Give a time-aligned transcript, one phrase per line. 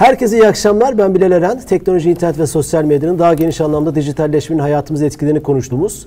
[0.00, 0.98] Herkese iyi akşamlar.
[0.98, 1.60] Ben Bilal Eren.
[1.60, 6.06] Teknoloji, internet ve sosyal medyanın daha geniş anlamda dijitalleşmenin hayatımıza etkilerini konuştuğumuz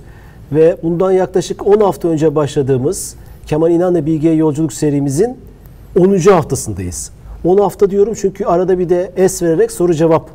[0.52, 3.16] ve bundan yaklaşık 10 hafta önce başladığımız
[3.46, 5.36] Kemal İnan'la Bilgiye Yolculuk serimizin
[5.98, 6.16] 10.
[6.18, 7.10] haftasındayız.
[7.44, 10.30] 10 hafta diyorum çünkü arada bir de es vererek soru cevap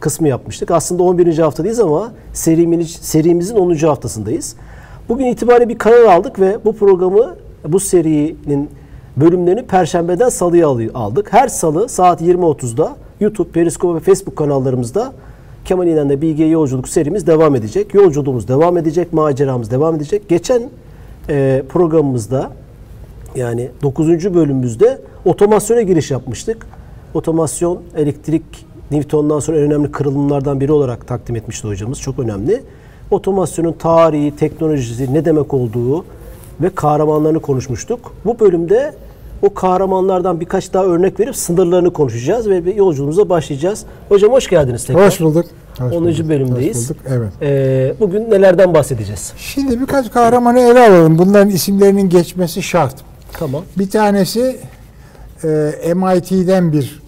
[0.00, 0.70] kısmı yapmıştık.
[0.70, 1.38] Aslında 11.
[1.38, 3.74] haftadayız ama serimiz, serimizin 10.
[3.74, 4.56] haftasındayız.
[5.08, 7.36] Bugün itibariyle bir karar aldık ve bu programı,
[7.68, 8.70] bu serinin
[9.16, 11.32] bölümlerini Perşembeden Salı'ya aldık.
[11.32, 15.12] Her Salı saat 20.30'da YouTube, Periscope ve Facebook kanallarımızda
[15.64, 17.94] Kemal İnan'la Bilgiye Yolculuk serimiz devam edecek.
[17.94, 20.28] Yolculuğumuz devam edecek, maceramız devam edecek.
[20.28, 20.62] Geçen
[21.28, 22.50] e, programımızda
[23.34, 24.34] yani 9.
[24.34, 26.66] bölümümüzde otomasyona giriş yapmıştık.
[27.14, 28.42] Otomasyon elektrik
[28.90, 32.00] Newton'dan sonra en önemli kırılımlardan biri olarak takdim etmişti hocamız.
[32.00, 32.62] Çok önemli.
[33.10, 36.04] Otomasyonun tarihi, teknolojisi, ne demek olduğu
[36.60, 38.14] ve kahramanlarını konuşmuştuk.
[38.24, 38.94] Bu bölümde
[39.42, 43.84] o kahramanlardan birkaç daha örnek verip sınırlarını konuşacağız ve yolculuğumuza başlayacağız.
[44.08, 45.06] Hocam hoş geldiniz tekrar.
[45.06, 45.46] Hoş bulduk.
[45.78, 46.04] Hoş 10.
[46.04, 46.28] Bulduk.
[46.28, 46.76] bölümdeyiz.
[46.76, 47.02] Hoş bulduk.
[47.08, 47.32] Evet.
[47.42, 49.32] Ee, bugün nelerden bahsedeceğiz?
[49.36, 51.18] Şimdi birkaç kahramanı ele alalım.
[51.18, 52.94] Bunların isimlerinin geçmesi şart.
[53.32, 53.62] Tamam.
[53.78, 54.56] Bir tanesi
[55.44, 57.02] e, MIT'den bir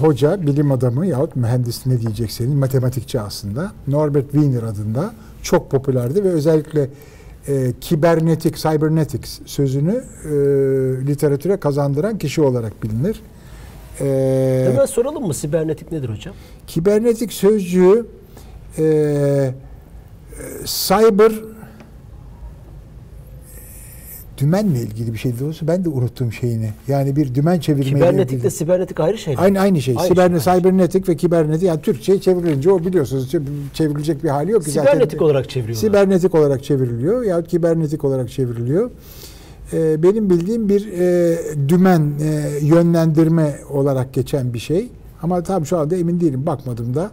[0.00, 3.72] hoca, bilim adamı yahut mühendis ne diyecekseniz matematikçi aslında.
[3.86, 5.12] Norbert Wiener adında
[5.42, 6.88] çok popülerdi ve özellikle
[7.48, 10.30] e, kibernetik, cybernetics sözünü e,
[11.06, 13.20] literatüre kazandıran kişi olarak bilinir.
[14.00, 16.34] E, Hemen soralım mı sibernetik nedir hocam?
[16.66, 18.06] Kibernetik sözcüğü
[18.78, 19.54] e, e,
[20.64, 21.32] cyber
[24.38, 26.70] dümenle ilgili bir şey doğrusu ben de unuttum şeyini.
[26.88, 29.40] Yani bir dümen çevirmeyle Kibernetikle sibernetik ayrı şey mi?
[29.40, 29.94] Aynı aynı şey.
[29.98, 30.54] Aynı Sibernet, şey.
[30.54, 33.32] Sibernetik ve kibernetik yani Türkçe çevrilince o biliyorsunuz
[33.74, 35.24] çevrilecek bir hali yok ki Sibernetik zaten.
[35.24, 35.78] olarak çevriliyor.
[35.78, 38.90] Sibernetik olarak çevriliyor ya kibernetik olarak çevriliyor.
[39.72, 44.88] Ee, benim bildiğim bir e, dümen e, yönlendirme olarak geçen bir şey.
[45.22, 46.46] Ama tam şu anda emin değilim.
[46.46, 47.10] Bakmadım da.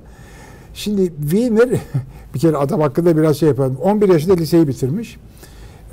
[0.74, 1.70] Şimdi Wiener
[2.34, 3.78] bir kere adam hakkında biraz şey yapalım.
[3.84, 5.18] 11 yaşında liseyi bitirmiş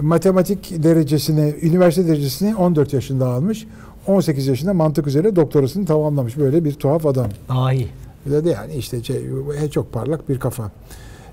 [0.01, 3.67] matematik derecesini, üniversite derecesini 14 yaşında almış.
[4.07, 6.39] 18 yaşında mantık üzerine doktorasını tamamlamış.
[6.39, 7.29] Böyle bir tuhaf adam.
[7.49, 7.89] Dahi.
[8.27, 9.23] Dedi yani işte şey,
[9.73, 10.71] çok parlak bir kafa.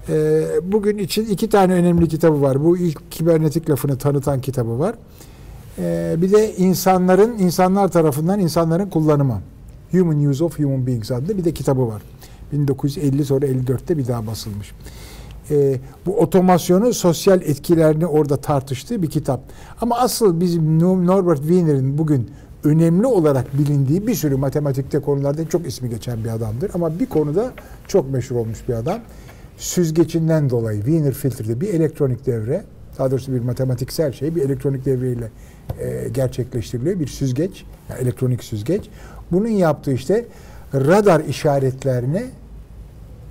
[0.10, 2.64] Ee, bugün için iki tane önemli kitabı var.
[2.64, 4.96] Bu ilk kibernetik lafını tanıtan kitabı var.
[5.80, 9.42] Ee, bir de insanların, insanlar tarafından insanların kullanımı.
[9.92, 12.02] Human Use of Human Beings adlı bir de kitabı var.
[12.52, 14.72] 1950 sonra 54'te bir daha basılmış
[15.52, 19.42] e, bu otomasyonu sosyal etkilerini orada tartıştığı bir kitap.
[19.82, 22.30] Ama asıl bizim Norbert Wiener'in bugün
[22.64, 26.72] önemli olarak bilindiği bir sürü matematikte konularda çok ismi geçen bir adamdır.
[26.74, 27.52] Ama bir konuda
[27.88, 29.00] çok meşhur olmuş bir adam.
[29.58, 32.64] Süzgecinden dolayı Wiener filtrede bir elektronik devre,
[32.98, 35.32] daha doğrusu bir matematiksel şey, bir elektronik devreyle
[35.80, 37.00] e, gerçekleştiriliyor.
[37.00, 38.90] Bir süzgeç, yani elektronik süzgeç.
[39.32, 40.26] Bunun yaptığı işte
[40.74, 42.24] radar işaretlerini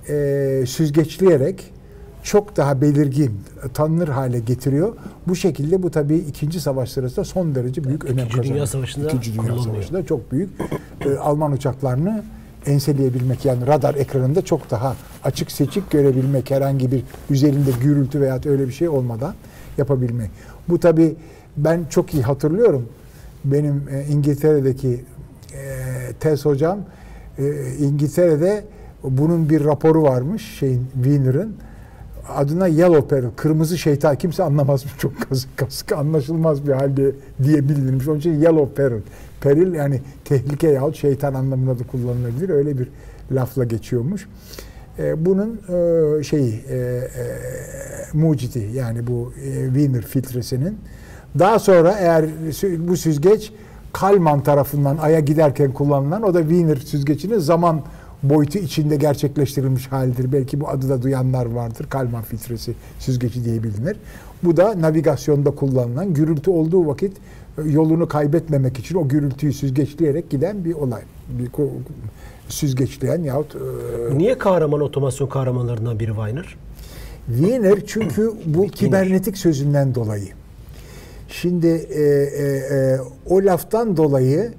[0.09, 1.73] e, süzgeçleyerek
[2.25, 3.31] çok daha belirgin,
[3.73, 4.93] tanınır hale getiriyor.
[5.27, 8.53] Bu şekilde bu tabii ikinci savaş sırasında son derece büyük İkinci önem kazanıyor.
[8.53, 10.49] Dünya Savaşı'nda İkinci Dünya Savaşı'nda çok büyük
[11.05, 12.23] e, Alman uçaklarını
[12.65, 18.67] enseleyebilmek yani radar ekranında çok daha açık seçik görebilmek herhangi bir üzerinde gürültü veya öyle
[18.67, 19.33] bir şey olmadan
[19.77, 20.29] yapabilmek.
[20.69, 21.15] Bu tabii
[21.57, 22.89] ben çok iyi hatırlıyorum.
[23.45, 25.05] Benim e, İngiltere'deki
[25.53, 25.63] e,
[26.19, 26.79] tez hocam
[27.37, 27.43] e,
[27.79, 28.63] İngiltere'de
[29.03, 31.55] bunun bir raporu varmış şeyin Wiener'ın
[32.29, 37.11] adına Yellow Peril, kırmızı şeytan kimse anlamaz çok kazık kazık anlaşılmaz bir halde
[37.43, 38.07] diye bilinmiş.
[38.07, 39.01] Onun için Yellow Peril.
[39.41, 42.49] Peril yani tehlike yahut şeytan anlamında da kullanılabilir.
[42.49, 42.87] Öyle bir
[43.31, 44.27] lafla geçiyormuş.
[44.99, 45.61] E, bunun
[46.19, 47.07] e, şeyi e, e,
[48.13, 50.77] mucidi yani bu e, Wiener filtresinin
[51.39, 52.25] daha sonra eğer
[52.79, 53.51] bu süzgeç
[53.93, 57.81] Kalman tarafından Ay'a giderken kullanılan o da Wiener süzgecinin zaman
[58.29, 60.31] boyutu içinde gerçekleştirilmiş halidir.
[60.31, 61.85] Belki bu adı da duyanlar vardır.
[61.89, 63.97] Kalman filtresi süzgeci diye bilinir.
[64.43, 67.17] Bu da navigasyonda kullanılan gürültü olduğu vakit
[67.57, 71.01] e, yolunu kaybetmemek için o gürültüyü süzgeçleyerek giden bir olay.
[71.29, 71.49] Bir
[72.49, 73.55] süzgeçleyen yahut...
[73.55, 76.55] E, Niye kahraman otomasyon kahramanlarından biri Weiner?
[77.27, 80.27] Wiener çünkü bu kibernetik sözünden dolayı.
[81.29, 82.97] Şimdi e, e, e,
[83.29, 84.53] o laftan dolayı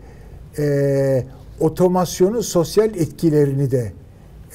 [0.59, 1.25] e,
[1.61, 3.93] otomasyonun sosyal etkilerini de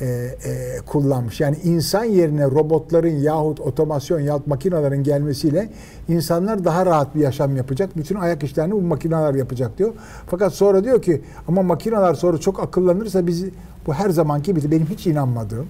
[0.01, 1.41] e, e, kullanmış.
[1.41, 5.69] Yani insan yerine robotların yahut otomasyon yahut makinelerin gelmesiyle
[6.09, 7.97] insanlar daha rahat bir yaşam yapacak.
[7.97, 9.93] Bütün ayak işlerini bu makineler yapacak diyor.
[10.27, 13.51] Fakat sonra diyor ki ama makineler sonra çok akıllanırsa bizi
[13.87, 15.67] bu her zamanki bir benim hiç inanmadığım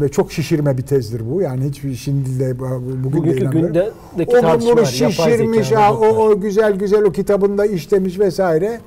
[0.00, 1.42] ve çok şişirme bir tezdir bu.
[1.42, 4.84] Yani hiçbir şimdi de bugün Bugünkü de gündeki tartışmalar.
[4.84, 8.80] şişirmiş, ha, o, o güzel güzel o kitabında işlemiş vesaire.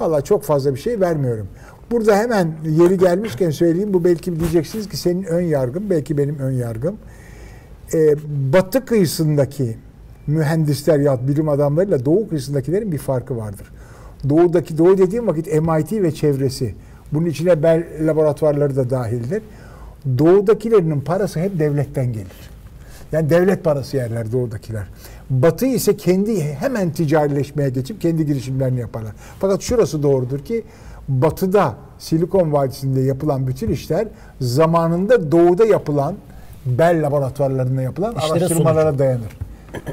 [0.00, 1.48] Valla çok fazla bir şey vermiyorum.
[1.90, 3.94] Burada hemen yeri gelmişken söyleyeyim.
[3.94, 6.96] Bu belki diyeceksiniz ki senin ön yargın, belki benim ön yargım.
[7.94, 8.14] Ee,
[8.52, 9.76] batı kıyısındaki
[10.26, 13.72] mühendisler ya bilim adamlarıyla doğu kıyısındakilerin bir farkı vardır.
[14.28, 16.74] Doğudaki doğu dediğim vakit MIT ve çevresi.
[17.12, 19.42] Bunun içine Bell laboratuvarları da dahildir.
[20.18, 22.50] Doğudakilerinin parası hep devletten gelir.
[23.12, 24.86] Yani devlet parası yerler doğudakiler.
[25.30, 29.12] Batı ise kendi hemen ticarileşmeye geçip kendi girişimlerini yaparlar.
[29.40, 30.64] Fakat şurası doğrudur ki
[31.08, 34.08] batıda Silikon Vadisi'nde yapılan bütün işler
[34.40, 36.14] zamanında doğuda yapılan
[36.66, 38.98] Bell laboratuvarlarında yapılan İşlerin araştırmalara sonucu.
[38.98, 39.38] dayanır.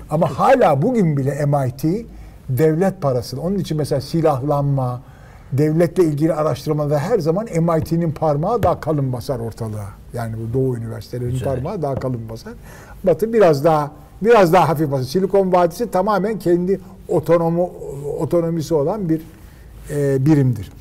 [0.10, 2.06] Ama hala bugün bile MIT
[2.50, 3.42] devlet parası.
[3.42, 5.02] Onun için mesela silahlanma,
[5.52, 9.90] devletle ilgili araştırmada her zaman MIT'nin parmağı daha kalın basar ortalığa.
[10.14, 11.48] Yani bu Doğu üniversitelerinin Güzel.
[11.54, 12.54] parmağı daha kalın basar.
[13.04, 13.92] Batı biraz daha
[14.24, 15.04] biraz daha hafif basar.
[15.04, 17.72] Silikon Vadisi tamamen kendi otonomu
[18.20, 19.22] otonomisi olan bir
[19.90, 20.72] e, birimdir.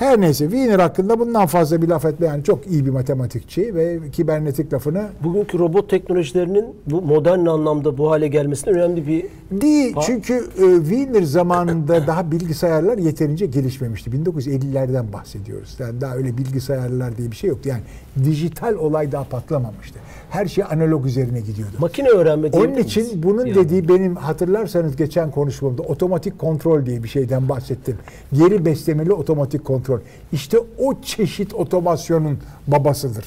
[0.00, 3.98] Her neyse Wiener hakkında bundan fazla bir laf etme yani çok iyi bir matematikçi ve
[4.12, 10.34] kibernetik lafını Bugünkü robot teknolojilerinin bu modern anlamda bu hale gelmesinin önemli bir Değil çünkü
[10.34, 14.10] e, Wiener zamanında daha bilgisayarlar yeterince gelişmemişti.
[14.10, 15.76] 1950'lerden bahsediyoruz.
[15.78, 17.68] Yani daha öyle bilgisayarlar diye bir şey yoktu.
[17.68, 17.82] Yani
[18.24, 19.98] dijital olay daha patlamamıştı.
[20.30, 21.72] Her şey analog üzerine gidiyordu.
[21.78, 23.22] makine öğrenme Onun için miyiz?
[23.22, 23.54] bunun Yani.
[23.54, 27.96] dediği benim hatırlarsanız geçen konuşmamda otomatik kontrol diye bir şeyden bahsettim.
[28.32, 29.89] Geri beslemeli otomatik kontrol.
[30.32, 33.24] İşte o çeşit otomasyonun babasıdır.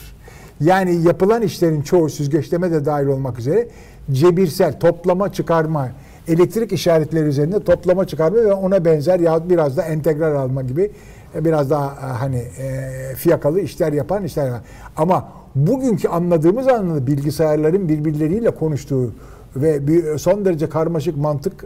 [0.62, 3.68] Yani yapılan işlerin çoğu süzgeçleme de dahil olmak üzere
[4.12, 5.90] cebirsel toplama çıkarma
[6.28, 10.92] elektrik işaretleri üzerinde toplama çıkarma ve ona benzer yahut biraz da entegral alma gibi
[11.36, 14.62] e, biraz daha e, hani e, fiyakalı işler yapan işler var.
[14.98, 19.12] Ama bugünkü anladığımız anlamda bilgisayarların birbirleriyle konuştuğu
[19.56, 21.66] ve bir son derece karmaşık mantık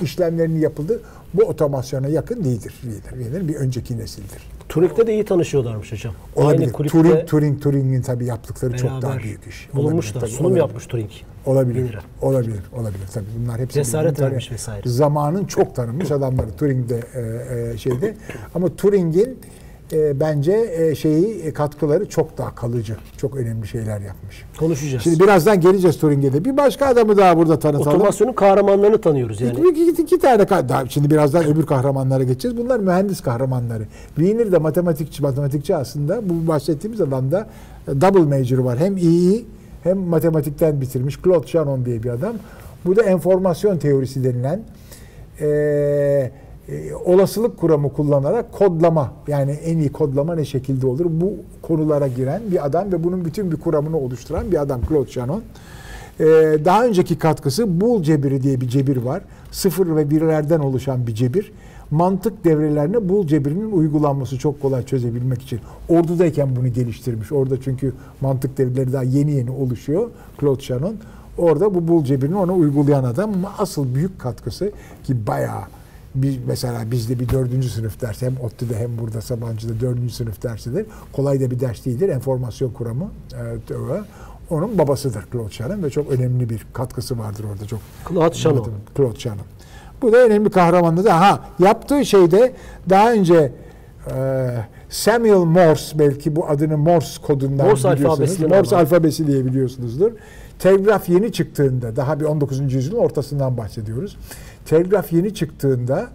[0.00, 1.00] işlemlerinin yapıldığı
[1.34, 2.74] bu otomasyona yakın değildir.
[2.80, 3.10] Wiener.
[3.24, 4.42] Wiener bir önceki nesildir.
[4.68, 6.14] Turing'de de iyi tanışıyorlarmış hocam.
[6.36, 6.60] Olabilir.
[6.62, 9.68] Aynı kulüpte Turing, Turing, Turing'in tabii yaptıkları çok daha büyük iş.
[9.74, 10.12] Bulunmuşlar.
[10.14, 10.60] Olabilir, tabii, Sunum olabilir.
[10.60, 11.10] yapmış Turing.
[11.46, 11.74] Olabilir.
[11.74, 12.04] Wiener'e.
[12.22, 12.60] Olabilir.
[12.76, 13.06] Olabilir.
[13.14, 14.88] Tabii bunlar hepsi Cesaret vermiş vesaire.
[14.88, 17.20] Zamanın çok tanınmış adamları Turing'de e,
[17.74, 18.14] e, şeyde.
[18.54, 19.38] Ama Turing'in
[19.92, 22.96] e, bence e, şeyi e, katkıları çok daha kalıcı.
[23.16, 24.44] Çok önemli şeyler yapmış.
[24.58, 25.02] Konuşacağız.
[25.04, 26.44] Şimdi birazdan geleceğiz Turing'e de.
[26.44, 27.96] Bir başka adamı daha burada tanıtalım.
[27.96, 29.60] Otomasyonun kahramanlarını tanıyoruz yani.
[29.70, 32.56] İki, iki, iki tane ka- daha şimdi birazdan öbür kahramanlara geçeceğiz.
[32.56, 33.86] Bunlar mühendis kahramanları.
[34.16, 36.20] Wiener de matematikçi, matematikçi aslında.
[36.28, 37.48] Bu bahsettiğimiz alanda
[37.88, 38.78] e, double major var.
[38.78, 39.46] Hem iyi
[39.82, 41.18] hem matematikten bitirmiş.
[41.24, 42.34] Claude Shannon diye bir adam.
[42.86, 44.60] Bu da enformasyon teorisi denilen
[45.40, 46.30] e,
[46.68, 51.32] e, olasılık kuramı kullanarak kodlama yani en iyi kodlama ne şekilde olur bu
[51.62, 55.42] konulara giren bir adam ve bunun bütün bir kuramını oluşturan bir adam Claude Shannon.
[56.20, 56.24] Ee,
[56.64, 59.22] daha önceki katkısı Boole cebiri diye bir cebir var.
[59.50, 61.52] Sıfır ve birlerden oluşan bir cebir.
[61.90, 65.60] Mantık devrelerine Boole cebirinin uygulanması çok kolay çözebilmek için.
[65.88, 67.32] Ordudayken bunu geliştirmiş.
[67.32, 70.10] Orada çünkü mantık devreleri daha yeni yeni oluşuyor.
[70.40, 70.94] Claude Shannon.
[71.38, 74.72] Orada bu Boole cebirini ona uygulayan adam ama asıl büyük katkısı
[75.04, 75.62] ki bayağı
[76.22, 80.86] biz mesela bizde bir dördüncü sınıf dersi hem ODTÜ'de hem burada Sabancı'da dördüncü sınıf dersidir.
[81.12, 82.08] Kolay da bir ders değildir.
[82.08, 83.10] Enformasyon kuramı.
[83.32, 84.00] e, teori.
[84.50, 87.80] Onun babasıdır Claude Shannon ve çok önemli bir katkısı vardır orada çok.
[88.08, 88.68] Claude Shannon.
[88.96, 89.46] Claude Shannon.
[90.02, 92.52] Bu da önemli kahramandı da ha yaptığı şeyde
[92.90, 93.52] daha önce
[94.10, 94.48] e,
[94.88, 98.40] Samuel Morse belki bu adını Morse kodundan Morse biliyorsunuz.
[98.40, 98.82] Morse ama.
[98.82, 100.12] alfabesi diye biliyorsunuzdur.
[100.58, 102.72] Telgraf yeni çıktığında daha bir 19.
[102.74, 104.16] yüzyılın ortasından bahsediyoruz.
[104.66, 106.06] Telgraf yeni çıktığında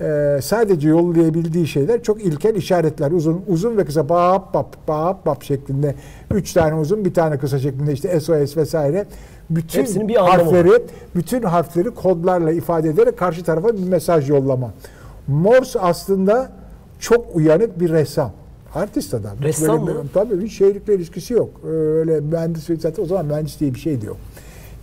[0.00, 3.10] e, sadece yollayabildiği şeyler çok ilkel işaretler.
[3.10, 5.94] Uzun uzun ve kısa bap bap bap bap şeklinde.
[6.30, 9.06] Üç tane uzun bir tane kısa şeklinde işte SOS vesaire.
[9.50, 10.82] Bütün Hepsinin bir harfleri
[11.16, 14.70] bütün harfleri kodlarla ifade ederek karşı tarafa bir mesaj yollama.
[15.26, 16.52] Morse aslında
[16.98, 18.32] çok uyanık bir ressam.
[18.74, 19.42] Artist adam.
[19.42, 20.04] Ressam böyle- mı?
[20.14, 21.50] Tabii hiç şeylikle ilişkisi yok.
[21.66, 24.16] Öyle mühendis zaten o zaman mühendis diye bir şey de yok.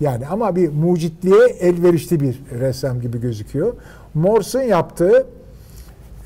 [0.01, 3.73] Yani ama bir mucitliğe elverişli bir ressam gibi gözüküyor.
[4.13, 5.25] Morse'un yaptığı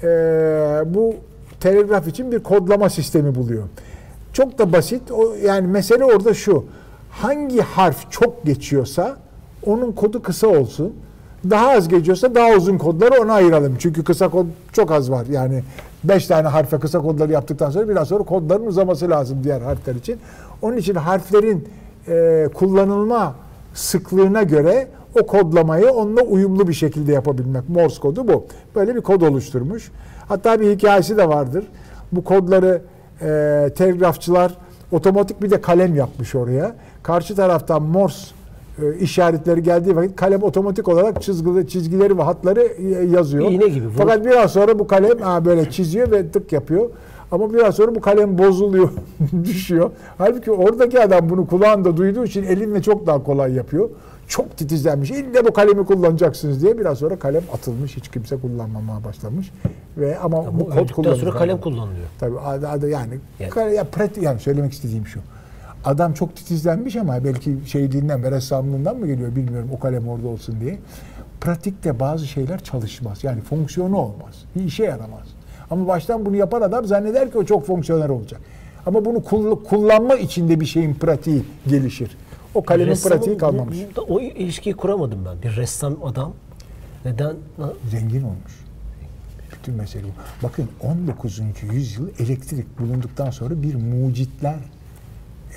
[0.03, 0.08] e,
[0.86, 1.15] bu
[1.60, 3.63] telegraf için bir kodlama sistemi buluyor.
[4.34, 5.12] Çok da basit.
[5.12, 6.65] O yani mesele orada şu.
[7.12, 9.17] Hangi harf çok geçiyorsa
[9.65, 10.94] onun kodu kısa olsun.
[11.50, 13.75] Daha az geçiyorsa daha uzun kodları ona ayıralım.
[13.79, 15.25] Çünkü kısa kod çok az var.
[15.32, 15.63] Yani
[16.03, 20.17] 5 tane harfe kısa kodları yaptıktan sonra biraz sonra kodların uzaması lazım diğer harfler için.
[20.62, 21.67] Onun için harflerin
[22.08, 23.36] e, kullanılma
[23.75, 24.88] sıklığına göre
[25.22, 27.70] o kodlamayı onunla uyumlu bir şekilde yapabilmek.
[27.70, 28.46] Morse kodu bu.
[28.75, 29.91] Böyle bir kod oluşturmuş.
[30.27, 31.65] Hatta bir hikayesi de vardır.
[32.12, 32.82] Bu kodları
[33.22, 34.58] e, telgrafçılar
[34.91, 36.75] otomatik bir de kalem yapmış oraya.
[37.03, 38.36] Karşı taraftan Morse
[38.82, 43.51] e, işaretleri geldiği vakit kalem otomatik olarak çizgileri, çizgileri ve hatları e, yazıyor.
[43.51, 43.86] İğne gibi.
[43.98, 46.89] Fakat biraz sonra bu kalem ha, böyle çiziyor ve tık yapıyor.
[47.36, 48.89] Ama biraz sonra bu kalem bozuluyor,
[49.44, 49.92] düşüyor.
[50.18, 53.89] Halbuki oradaki adam bunu kulağında duyduğu için elinle çok daha kolay yapıyor.
[54.27, 55.12] Çok titizlenmiş.
[55.12, 57.98] İlle bu kalemi kullanacaksınız diye biraz sonra kalem atılmış.
[57.98, 59.51] Hiç kimse kullanmamaya başlamış.
[59.98, 61.25] Ve ama Ya bu bu kod kullanılıyor.
[61.27, 62.06] sonra kalem kullanılıyor.
[62.20, 62.36] Tabii
[62.92, 65.20] yani, Yani- kale- ya pratik yani söylemek istediğim şu.
[65.86, 70.56] Adam çok titizlenmiş ama belki şeyliğinden ve ressamlığından mı geliyor bilmiyorum o kalem orada olsun
[70.62, 70.80] diye.
[71.42, 73.24] Pratikte bazı şeyler çalışmaz.
[73.24, 74.44] Yani fonksiyonu olmaz.
[74.56, 75.27] Bir işe yaramaz.
[75.72, 78.42] Ama baştan bunu yapan adam zanneder ki o çok fonksiyonel olacak.
[78.86, 82.18] Ama bunu kull- kullanma içinde bir şeyin pratiği gelişir.
[82.56, 83.78] O kalemin Ressamın pratiği kalmamış.
[84.10, 85.42] o ilişkiyi kuramadım ben.
[85.42, 86.34] Bir ressam adam
[87.06, 87.36] neden
[87.92, 88.66] Zengin olmuş.
[89.54, 90.44] Bütün mesele bu.
[90.48, 91.42] Bakın 19.
[91.74, 94.56] yüzyıl elektrik bulunduktan sonra bir mucitler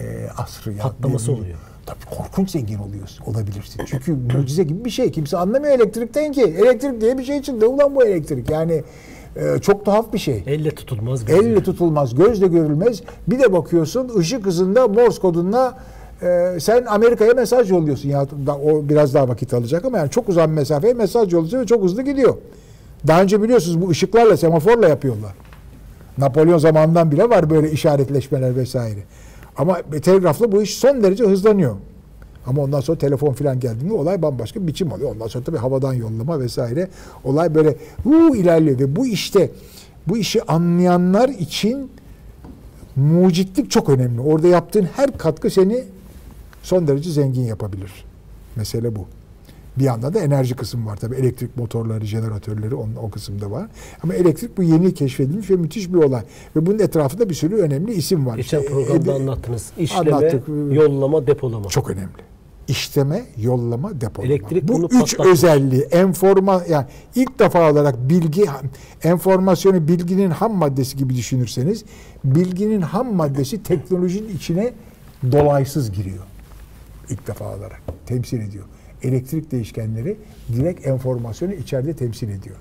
[0.01, 0.77] e, asrı.
[0.77, 1.59] Patlaması Bir- oluyor.
[1.87, 3.83] Tabii korkunç zengin oluyorsun, olabilirsin.
[3.87, 5.11] Çünkü mucize gibi bir şey.
[5.13, 6.43] Kimse anlamıyor elektrikten ki.
[6.43, 7.69] Elektrik diye bir şey çıktı.
[7.71, 8.51] Ulan bu elektrik.
[8.51, 8.83] Yani
[9.39, 10.43] e, çok tuhaf bir şey.
[10.47, 13.03] elle tutulmaz bir Elle tutulmaz, gözle görülmez.
[13.29, 15.79] Bir de bakıyorsun ışık hızında Morse kodunla
[16.23, 18.09] e, sen Amerika'ya mesaj yolluyorsun.
[18.09, 21.67] Ya da, o biraz daha vakit alacak ama yani çok uzak mesafeye mesaj yolluyorsun ve
[21.67, 22.37] çok hızlı gidiyor.
[23.07, 25.33] Daha önce biliyorsunuz bu ışıklarla, semaforla yapıyorlar.
[26.19, 29.01] Napolyon zamanından bile var böyle işaretleşmeler vesaire.
[29.57, 31.77] Ama telgrafla bu iş son derece hızlanıyor.
[32.49, 35.11] Ama ondan sonra telefon falan geldiğinde olay bambaşka bir biçim alıyor.
[35.15, 36.89] Ondan sonra tabii havadan yollama vesaire
[37.25, 39.51] olay böyle huu ilerliyor ve bu işte
[40.07, 41.91] bu işi anlayanlar için
[42.97, 44.21] mucitlik çok önemli.
[44.21, 45.85] Orada yaptığın her katkı seni
[46.63, 48.05] son derece zengin yapabilir.
[48.57, 49.05] Mesele bu.
[49.79, 51.15] Bir yandan da enerji kısmı var tabii.
[51.17, 53.67] Elektrik motorları, jeneratörleri onun, o kısımda var.
[54.03, 56.23] Ama elektrik bu yeni keşfedilmiş ve müthiş bir olay.
[56.57, 58.37] Ve bunun etrafında bir sürü önemli isim var.
[58.37, 59.71] Geçen İşte, programda e, anlattınız.
[59.79, 60.49] İşleme, anlattık.
[60.49, 61.69] yollama, depolama.
[61.69, 62.29] Çok önemli.
[62.69, 64.33] İşleme, yollama, depolama.
[64.33, 65.33] Elektrik Bu üç patlatmış.
[65.33, 68.45] özelliği enforma yani ilk defa olarak bilgi
[69.03, 71.85] enformasyonu bilginin ham maddesi gibi düşünürseniz
[72.25, 74.73] bilginin ham maddesi teknolojinin içine
[75.33, 76.25] dolaysız giriyor.
[77.11, 78.65] İlk defa olarak temsil ediyor.
[79.03, 80.17] Elektrik değişkenleri
[80.53, 82.57] direkt enformasyonu içeride temsil ediyor.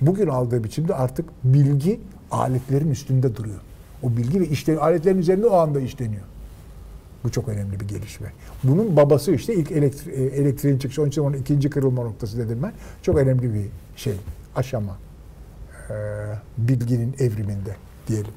[0.00, 2.00] Bugün aldığı biçimde artık bilgi
[2.30, 3.60] aletlerin üstünde duruyor.
[4.02, 6.22] O bilgi ve işte aletlerin üzerinde o anda işleniyor.
[7.24, 8.32] Bu çok önemli bir gelişme.
[8.64, 11.02] Bunun babası işte ilk elektri- e, elektriğin çıkışı.
[11.02, 12.72] Onun için onun ikinci kırılma noktası dedim ben.
[13.02, 14.14] Çok önemli bir şey,
[14.56, 14.96] aşama.
[15.90, 15.94] Ee,
[16.58, 17.76] bilginin evriminde
[18.08, 18.30] diyelim.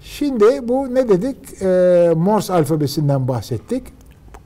[0.00, 1.62] Şimdi bu ne dedik?
[1.62, 3.82] Ee, Morse alfabesinden bahsettik.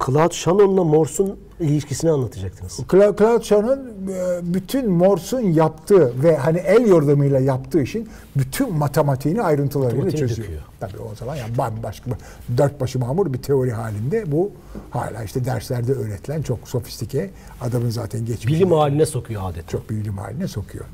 [0.07, 2.79] Claude Shannon'la Morse'un ilişkisini anlatacaktınız.
[2.79, 9.43] Cla- Claude Shannon'un e, bütün Morse'un yaptığı ve hani el yordamıyla yaptığı işin bütün matematiğini
[9.43, 10.49] ayrıntılarıyla Matematiğini çözüyor.
[10.49, 10.63] döküyor.
[10.81, 12.11] Tabii o zaman yani bambaşka
[12.57, 14.51] dört başı mamur bir teori halinde bu
[14.91, 18.49] hala işte derslerde öğretilen çok sofistike adamın zaten geçmişi.
[18.57, 19.69] Bilim haline sokuyor adeta.
[19.69, 20.85] çok bilim haline sokuyor.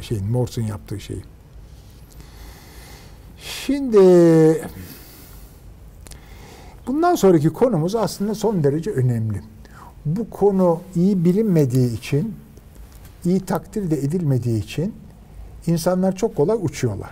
[0.00, 1.22] Şeyin Morse'un yaptığı şeyi.
[3.38, 3.98] Şimdi
[6.86, 9.42] bundan sonraki konumuz aslında son derece önemli.
[10.16, 12.34] Bu konu iyi bilinmediği için,
[13.24, 14.94] iyi takdir de edilmediği için
[15.66, 17.10] insanlar çok kolay uçuyorlar.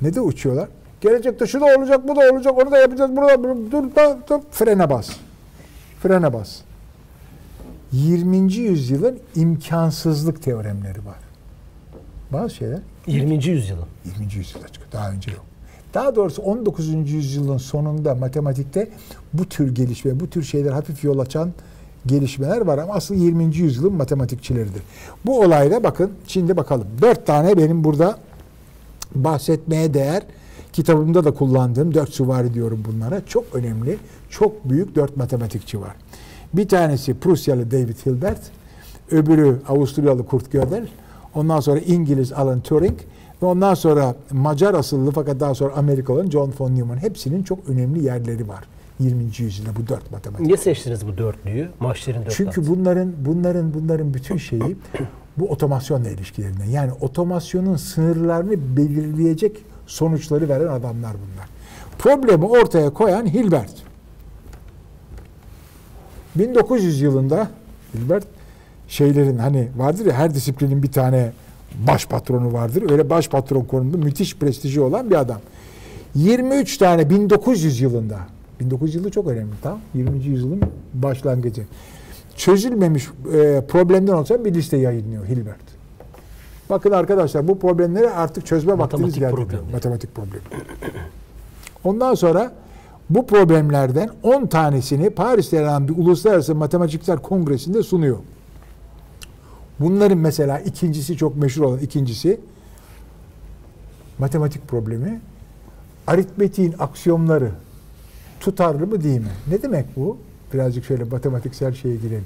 [0.00, 0.68] Ne de uçuyorlar?
[1.00, 4.40] Gelecekte şu da olacak, bu da olacak, onu da yapacağız, bunu da dur, dur, dur,
[4.50, 5.10] frene bas.
[6.02, 6.60] Frene bas.
[7.92, 8.52] 20.
[8.52, 11.18] yüzyılın imkansızlık teoremleri var.
[12.32, 13.34] Bazı şeyler 20.
[13.34, 13.86] yüzyılın.
[14.04, 14.34] 20.
[14.34, 14.92] yüzyılda çıkıyor.
[14.92, 15.44] Daha önce yok.
[15.94, 17.10] Daha doğrusu 19.
[17.10, 18.88] yüzyılın sonunda matematikte
[19.32, 21.52] bu tür gelişme, bu tür şeyler hafif yol açan
[22.06, 23.56] gelişmeler var ama asıl 20.
[23.56, 24.82] yüzyılın matematikçileridir.
[25.26, 26.86] Bu olayda bakın şimdi bakalım.
[27.02, 28.18] Dört tane benim burada
[29.14, 30.22] bahsetmeye değer
[30.72, 33.26] kitabımda da kullandığım dört süvari diyorum bunlara.
[33.26, 33.98] Çok önemli,
[34.30, 35.94] çok büyük dört matematikçi var.
[36.54, 38.40] Bir tanesi Prusyalı David Hilbert,
[39.10, 40.88] öbürü Avusturyalı Kurt Gödel,
[41.34, 42.98] ondan sonra İngiliz Alan Turing
[43.42, 46.96] ve ondan sonra Macar asıllı fakat daha sonra Amerikalı John von Neumann.
[46.96, 48.64] Hepsinin çok önemli yerleri var
[49.02, 49.24] 20.
[49.38, 50.46] yüzyılda bu dört matematik.
[50.46, 51.68] Niye seçtiniz bu dörtlüyü?
[51.80, 54.76] Maçların dört Çünkü bunların bunların bunların bütün şeyi
[55.36, 56.64] bu otomasyonla ilişkilerinden.
[56.64, 59.56] Yani otomasyonun sınırlarını belirleyecek
[59.86, 61.48] sonuçları veren adamlar bunlar.
[61.98, 63.74] Problemi ortaya koyan Hilbert.
[66.34, 67.48] 1900 yılında
[67.94, 68.26] Hilbert
[68.88, 71.32] şeylerin hani vardır ya her disiplinin bir tane
[71.86, 72.90] baş patronu vardır.
[72.90, 75.40] Öyle baş patron konumunda müthiş prestiji olan bir adam.
[76.14, 78.18] 23 tane 1900 yılında
[78.64, 80.24] 1900 yılı çok önemli tamam 20.
[80.24, 80.60] yüzyılın
[80.94, 81.66] başlangıcı.
[82.36, 85.72] Çözülmemiş e, problemden olsa bir liste yayınlıyor Hilbert.
[86.70, 89.34] Bakın arkadaşlar bu problemleri artık çözme vaktiniz Matematik geldi.
[89.34, 89.72] problemi.
[89.72, 90.42] Matematik problemi.
[91.84, 92.52] Ondan sonra
[93.10, 98.18] Bu problemlerden 10 tanesini Paris'te alan bir uluslararası matematikler kongresinde sunuyor.
[99.80, 102.40] Bunların mesela ikincisi çok meşhur olan ikincisi
[104.18, 105.20] matematik problemi.
[106.06, 107.50] Aritmetiğin aksiyomları
[108.42, 109.32] tutarlı mı değil mi?
[109.50, 110.16] Ne demek bu?
[110.54, 112.24] Birazcık şöyle matematiksel şeye girelim.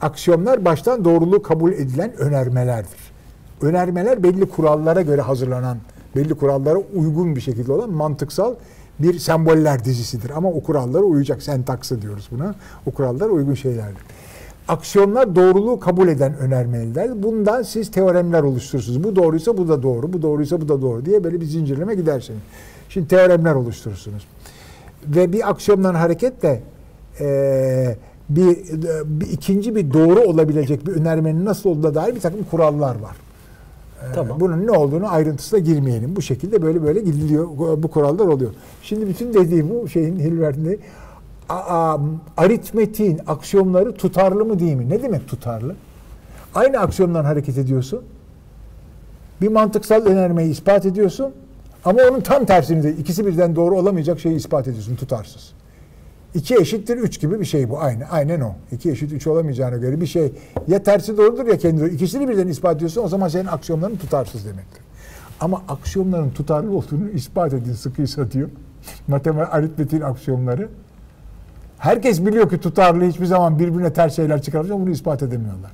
[0.00, 3.12] Aksiyomlar baştan doğruluğu kabul edilen önermelerdir.
[3.62, 5.78] Önermeler belli kurallara göre hazırlanan,
[6.16, 8.54] belli kurallara uygun bir şekilde olan mantıksal
[8.98, 10.30] bir semboller dizisidir.
[10.30, 12.54] Ama o kurallara uyacak sentaksı diyoruz buna.
[12.86, 14.02] O kurallara uygun şeylerdir.
[14.68, 17.22] Aksiyonlar doğruluğu kabul eden önermeler.
[17.22, 19.04] Bundan siz teoremler oluşturursunuz.
[19.04, 22.40] Bu doğruysa bu da doğru, bu doğruysa bu da doğru diye böyle bir zincirleme gidersiniz.
[22.88, 24.26] Şimdi teoremler oluşturursunuz.
[25.06, 26.62] Ve bir aksiyondan hareketle
[27.20, 27.96] e,
[28.28, 28.56] bir,
[29.04, 33.16] bir ikinci bir doğru olabilecek bir önermenin nasıl olduğuna dair bir takım kurallar var.
[34.10, 34.40] E, Tamam.
[34.40, 36.16] Bunun ne olduğunu ayrıntısına girmeyelim.
[36.16, 37.48] Bu şekilde böyle böyle gidiliyor.
[37.82, 38.50] Bu kurallar oluyor.
[38.82, 40.80] Şimdi bütün dediği bu şeyin Hilbert'in
[42.36, 44.90] aritmetiğin aksiyonları tutarlı mı değil mi?
[44.90, 45.74] Ne demek tutarlı?
[46.54, 48.02] Aynı aksiyondan hareket ediyorsun.
[49.40, 51.32] Bir mantıksal önermeyi ispat ediyorsun.
[51.84, 55.52] Ama onun tam tersini de ikisi birden doğru olamayacak şeyi ispat ediyorsun tutarsız.
[56.34, 57.80] 2 eşittir 3 gibi bir şey bu.
[57.80, 58.04] Aynı.
[58.10, 58.54] Aynen o.
[58.72, 60.32] 2 eşit 3 olamayacağına göre bir şey
[60.68, 61.88] ya tersi doğrudur ya kendi doğru.
[61.88, 64.82] İkisini birden ispat ediyorsun o zaman senin aksiyonların tutarsız demektir.
[65.40, 68.48] Ama aksiyonların tutarlı olduğunu ispat edin sıkıysa diyor.
[69.08, 70.68] Matematik aritmetiğin aksiyonları.
[71.78, 75.70] Herkes biliyor ki tutarlı hiçbir zaman birbirine ters şeyler çıkaracak bunu ispat edemiyorlar.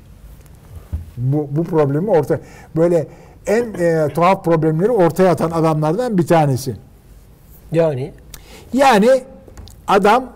[1.17, 2.41] Bu, bu problemi orta
[2.77, 3.07] böyle
[3.47, 6.77] en e, tuhaf problemleri ortaya atan adamlardan bir tanesi.
[7.73, 8.13] Yani
[8.73, 9.23] Yani
[9.89, 10.33] adam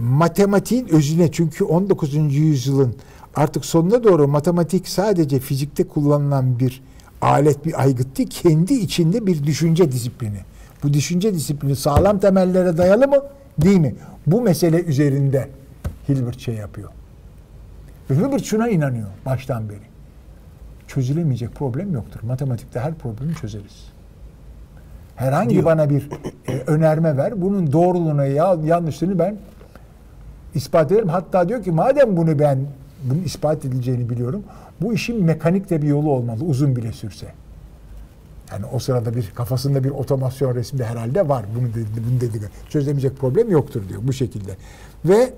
[0.00, 2.14] matematiğin özüne çünkü 19.
[2.34, 2.94] yüzyılın
[3.34, 6.82] artık sonuna doğru matematik sadece fizikte kullanılan bir
[7.20, 10.38] alet, bir aygıt değil, kendi içinde bir düşünce disiplini.
[10.82, 13.22] Bu düşünce disiplini sağlam temellere dayalı mı,
[13.58, 13.94] değil mi?
[14.26, 15.48] Bu mesele üzerinde
[16.08, 16.90] Hilbert şey yapıyor.
[18.10, 19.95] Ve Hilbert şuna inanıyor baştan beri.
[20.88, 22.20] Çözülemeyecek problem yoktur.
[22.22, 23.92] Matematikte her problemi çözeriz.
[25.16, 25.64] Herhangi Diyor.
[25.64, 26.08] bana bir
[26.48, 27.42] e, önerme ver.
[27.42, 29.36] Bunun doğruluğuna ya yanlışlığını ben
[30.54, 31.08] ispat ederim.
[31.08, 32.58] Hatta diyor ki madem bunu ben
[33.04, 34.42] bunun ispat edileceğini biliyorum.
[34.80, 37.26] Bu işin mekanik de bir yolu olmalı uzun bile sürse.
[38.52, 41.44] Yani o sırada bir kafasında bir otomasyon resmi de herhalde var.
[41.58, 42.50] Bunu dedi, bunu dedi.
[42.68, 44.56] Çözemeyecek problem yoktur diyor bu şekilde.
[45.04, 45.32] Ve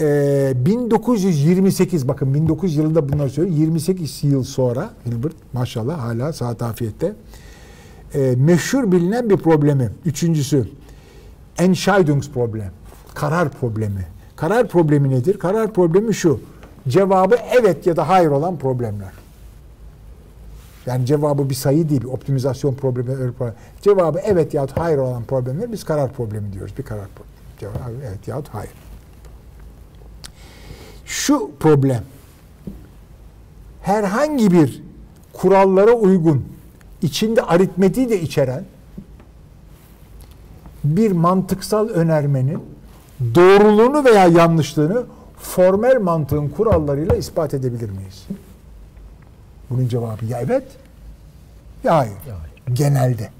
[0.00, 3.56] e, 1928 bakın 1900 yılında bunları söylüyor.
[3.58, 7.14] 28 yıl sonra Hilbert maşallah hala saat afiyette
[8.14, 9.90] e, meşhur bilinen bir problemi.
[10.04, 10.68] Üçüncüsü
[11.58, 12.72] Entscheidungsproblem.
[13.14, 14.06] Karar problemi.
[14.36, 15.38] Karar problemi nedir?
[15.38, 16.40] Karar problemi şu.
[16.88, 19.12] Cevabı evet ya da hayır olan problemler.
[20.86, 23.32] Yani cevabı bir sayı değil, bir optimizasyon problemi.
[23.82, 26.74] Cevabı evet ya da hayır olan problemler biz karar problemi diyoruz.
[26.78, 27.30] Bir karar problemi.
[27.60, 28.89] Cevabı evet ya da hayır.
[31.10, 32.02] Şu problem
[33.82, 34.82] herhangi bir
[35.32, 36.44] kurallara uygun
[37.02, 38.64] içinde aritmetiği de içeren
[40.84, 42.62] bir mantıksal önermenin
[43.34, 45.04] doğruluğunu veya yanlışlığını
[45.38, 48.26] formel mantığın kurallarıyla ispat edebilir miyiz?
[49.70, 50.66] Bunun cevabı ya evet
[51.84, 52.12] ya hayır.
[52.28, 52.36] Ya
[52.72, 53.30] Genelde.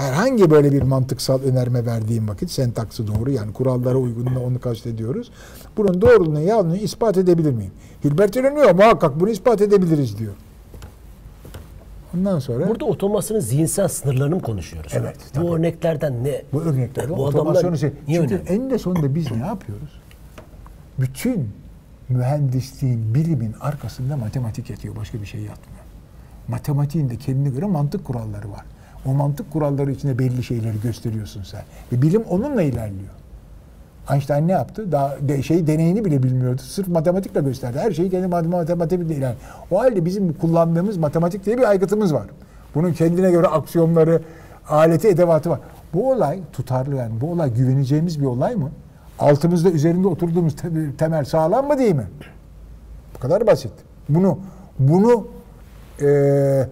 [0.00, 5.30] Herhangi böyle bir mantıksal önerme verdiğim vakit sentaksı doğru yani kurallara uygunluğuna onu kastediyoruz.
[5.76, 7.72] Bunun doğruluğunu yanlışlığını ispat edebilir miyim?
[8.04, 10.32] Hilbert inanıyor muhakkak bunu ispat edebiliriz diyor.
[12.16, 14.92] Ondan sonra burada otomasyonun zihinsel sınırlarını mı konuşuyoruz?
[14.94, 15.50] Evet, Bu tabii.
[15.50, 16.42] örneklerden ne?
[16.52, 17.90] Bu örneklerde Bu otomasyonu şey.
[18.06, 18.48] Çünkü önemli?
[18.48, 20.00] en de sonunda biz ne yapıyoruz?
[20.98, 21.48] Bütün
[22.08, 24.96] mühendisliğin, bilimin arkasında matematik yatıyor.
[24.96, 25.84] Başka bir şey yatmıyor.
[26.48, 28.64] Matematiğin de kendine göre mantık kuralları var.
[29.06, 31.62] O mantık kuralları içinde belli şeyleri gösteriyorsun sen.
[31.92, 33.10] Ve bilim onunla ilerliyor.
[34.12, 34.92] Einstein ne yaptı?
[34.92, 36.62] Daha de, şey deneyini bile bilmiyordu.
[36.62, 37.78] Sırf matematikle gösterdi.
[37.78, 39.34] Her şeyi kendi matematikle ilerliyor.
[39.70, 42.26] O halde bizim kullandığımız matematik diye bir aygıtımız var.
[42.74, 44.22] Bunun kendine göre aksiyonları,
[44.68, 45.60] aleti, edevatı var.
[45.94, 47.20] Bu olay tutarlı yani.
[47.20, 48.70] Bu olay güveneceğimiz bir olay mı?
[49.18, 52.06] Altımızda üzerinde oturduğumuz te- temel sağlam mı değil mi?
[53.14, 53.72] Bu kadar basit.
[54.08, 54.38] Bunu
[54.78, 55.26] bunu
[56.02, 56.68] e,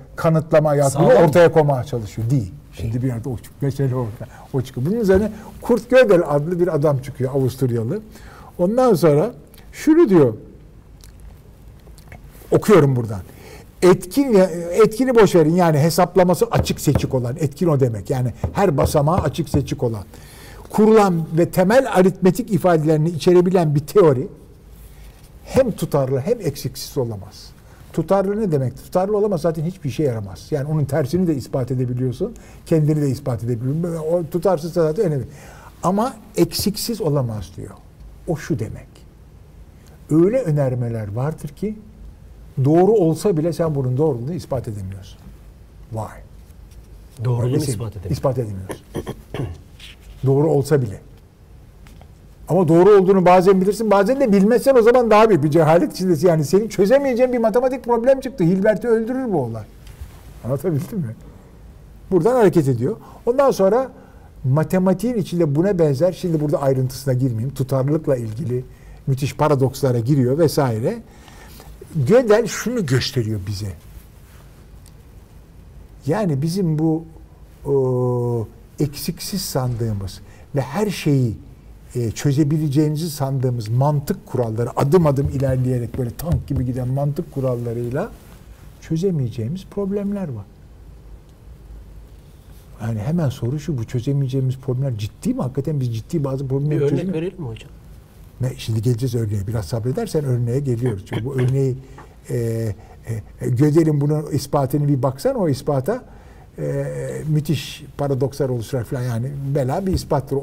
[0.91, 1.27] Sağlam mı?
[1.29, 2.31] ortaya koymaya çalışıyor.
[2.31, 2.53] Değil.
[2.73, 3.57] Şimdi bir yerde o çıkıyor.
[3.61, 4.33] Mesele orada.
[4.53, 4.87] O çıkıyor.
[4.87, 7.35] Bunun üzerine Kurt Gödel adlı bir adam çıkıyor.
[7.35, 8.01] Avusturyalı.
[8.59, 9.33] Ondan sonra
[9.73, 10.35] şunu diyor.
[12.51, 13.21] Okuyorum buradan.
[13.83, 14.35] Etkin
[14.85, 15.55] etkini boş verin.
[15.55, 17.37] Yani hesaplaması açık seçik olan.
[17.41, 18.11] Etkin o demek.
[18.11, 20.05] Yani her basamağı açık seçik olan.
[20.71, 24.29] Kurulan ve temel aritmetik ifadelerini içerebilen bir teori
[25.45, 27.51] hem tutarlı hem eksiksiz olamaz.
[27.99, 28.77] Tutarlı ne demek?
[28.77, 30.47] Tutarlı olamaz zaten hiçbir işe yaramaz.
[30.51, 32.35] Yani onun tersini de ispat edebiliyorsun.
[32.67, 34.03] Kendini de ispat edebiliyorsun.
[34.13, 35.25] O tutarsızsa zaten önemli.
[35.83, 37.71] Ama eksiksiz olamaz diyor.
[38.29, 38.87] O şu demek.
[40.11, 41.79] Öyle önermeler vardır ki
[42.65, 45.19] doğru olsa bile sen bunun doğruluğunu ispat edemiyorsun.
[45.93, 46.19] Vay.
[47.25, 48.13] Doğruluğunu ispat edelim.
[48.13, 48.87] İspat edemiyorsun.
[50.27, 51.01] doğru olsa bile.
[52.49, 56.29] Ama doğru olduğunu bazen bilirsin, bazen de bilmezsen o zaman daha büyük bir cehalet içindesin.
[56.29, 58.45] Yani senin çözemeyeceğin bir matematik problem çıktı.
[58.45, 59.63] Hilbert'i öldürür bu olay.
[60.45, 61.17] Anlatabildim mi?
[62.11, 62.97] Buradan hareket ediyor.
[63.27, 63.91] Ondan sonra
[64.45, 68.65] matematiğin içinde buna benzer, şimdi burada ayrıntısına girmeyeyim, tutarlılıkla ilgili
[69.07, 70.99] müthiş paradokslara giriyor vesaire.
[71.95, 73.73] Gödel şunu gösteriyor bize.
[76.07, 77.05] Yani bizim bu
[77.67, 78.49] o,
[78.81, 80.21] eksiksiz sandığımız
[80.55, 81.37] ve her şeyi
[81.95, 88.11] e, çözebileceğimizi sandığımız mantık kuralları adım adım ilerleyerek böyle tank gibi giden mantık kurallarıyla
[88.81, 90.45] çözemeyeceğimiz problemler var.
[92.83, 95.43] Yani hemen soru şu bu çözemeyeceğimiz problemler ciddi mi?
[95.43, 97.23] Hakikaten biz ciddi bazı Bir problemleri örnek çözemiyoruz.
[97.23, 97.71] verelim mi hocam?
[98.41, 99.47] Ne, şimdi geleceğiz örneğe.
[99.47, 101.05] Biraz sabredersen örneğe geliyoruz.
[101.09, 101.77] Çünkü bu örneği
[102.31, 102.37] e,
[103.41, 106.05] e, Gödel'in bunu ispatını bir baksan o ispata
[106.59, 106.87] e,
[107.29, 110.37] müthiş paradokslar oluşturar falan yani bela bir ispattır.
[110.37, 110.41] O,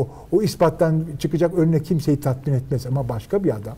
[0.00, 3.76] o, o ispattan çıkacak örnek kimseyi tatmin etmez ama başka bir adam.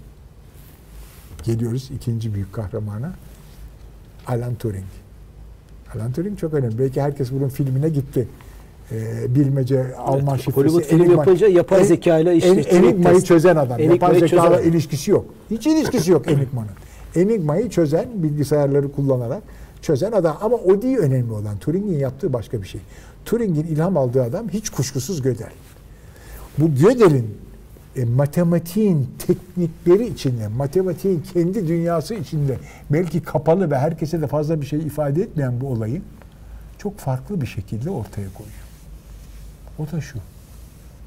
[1.45, 3.13] Geliyoruz ikinci büyük kahramana.
[4.27, 4.85] Alan Turing.
[5.95, 6.79] Alan Turing çok önemli.
[6.79, 8.29] Belki herkes bunun filmine gitti.
[8.93, 10.57] Ee, bilmece, Alman şifresi.
[10.57, 13.81] Hollywood film Enigma- yapınca yapay zeka ile işte en- Enigma'yı çözen adam.
[13.81, 14.71] Enigma'yı yapay zekayla çözen.
[14.71, 15.25] ilişkisi yok.
[15.51, 16.71] Hiç ilişkisi yok Enigma'nın.
[17.17, 19.43] Enigma'yı çözen, bilgisayarları kullanarak
[19.83, 20.39] çözen adam.
[20.41, 21.59] Ama o değil önemli olan.
[21.59, 22.81] Turing'in yaptığı başka bir şey.
[23.25, 25.53] Turing'in ilham aldığı adam hiç kuşkusuz Gödel.
[26.59, 27.39] Bu Gödel'in
[27.97, 32.59] e, matematiğin teknikleri içinde, matematiğin kendi dünyası içinde
[32.91, 36.03] belki kapalı ve herkese de fazla bir şey ifade etmeyen bu olayı
[36.79, 38.61] çok farklı bir şekilde ortaya koyuyor.
[39.79, 40.19] O da şu.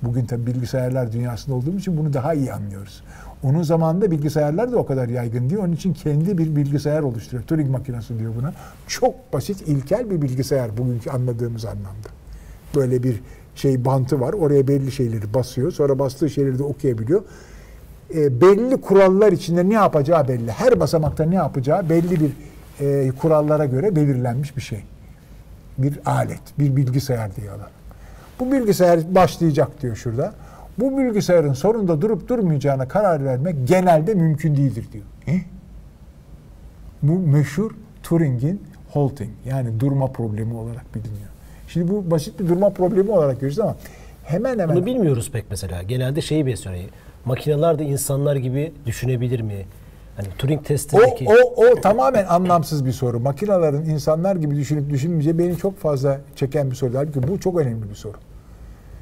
[0.02, 3.04] Bugün tabi bilgisayarlar dünyasında olduğumuz için bunu daha iyi anlıyoruz.
[3.44, 5.62] Onun zamanında bilgisayarlar da o kadar yaygın değil.
[5.62, 7.44] Onun için kendi bir bilgisayar oluşturuyor.
[7.44, 8.54] Turing makinesi diyor buna.
[8.88, 12.10] Çok basit, ilkel bir bilgisayar bugünkü anladığımız anlamda.
[12.76, 13.22] Böyle bir
[13.56, 14.34] şey bantı var.
[14.34, 15.72] Oraya belli şeyleri basıyor.
[15.72, 17.24] Sonra bastığı şeyleri de okuyabiliyor.
[18.16, 20.52] E, belli kurallar içinde ne yapacağı belli.
[20.52, 22.32] Her basamakta ne yapacağı belli bir
[22.80, 24.84] e, kurallara göre belirlenmiş bir şey.
[25.78, 27.66] Bir alet, bir bilgisayar diye alalım.
[28.40, 30.34] Bu bilgisayar başlayacak diyor şurada.
[30.80, 35.06] Bu bilgisayarın sonunda durup durmayacağına karar vermek genelde mümkün değildir diyor.
[35.28, 35.42] E?
[37.04, 37.72] Bu meşhur
[38.04, 38.62] Turing'in
[38.94, 41.30] halting yani durma problemi olarak biliniyor.
[41.68, 43.76] Şimdi bu basit bir durma problemi olarak görüyoruz ama
[44.24, 45.84] hemen hemen Bunu bilmiyoruz pek mesela.
[45.84, 46.76] Genelde şeyi besliyor.
[46.76, 46.90] Yani
[47.26, 49.66] makineler de insanlar gibi düşünebilir mi?
[50.16, 53.20] Hani Turing o, testindeki o, o tamamen anlamsız bir soru.
[53.20, 56.92] Makinelerin insanlar gibi düşünüp düşünmeyeceği beni çok fazla çeken bir soru.
[56.96, 58.18] Halbuki bu çok önemli bir soru.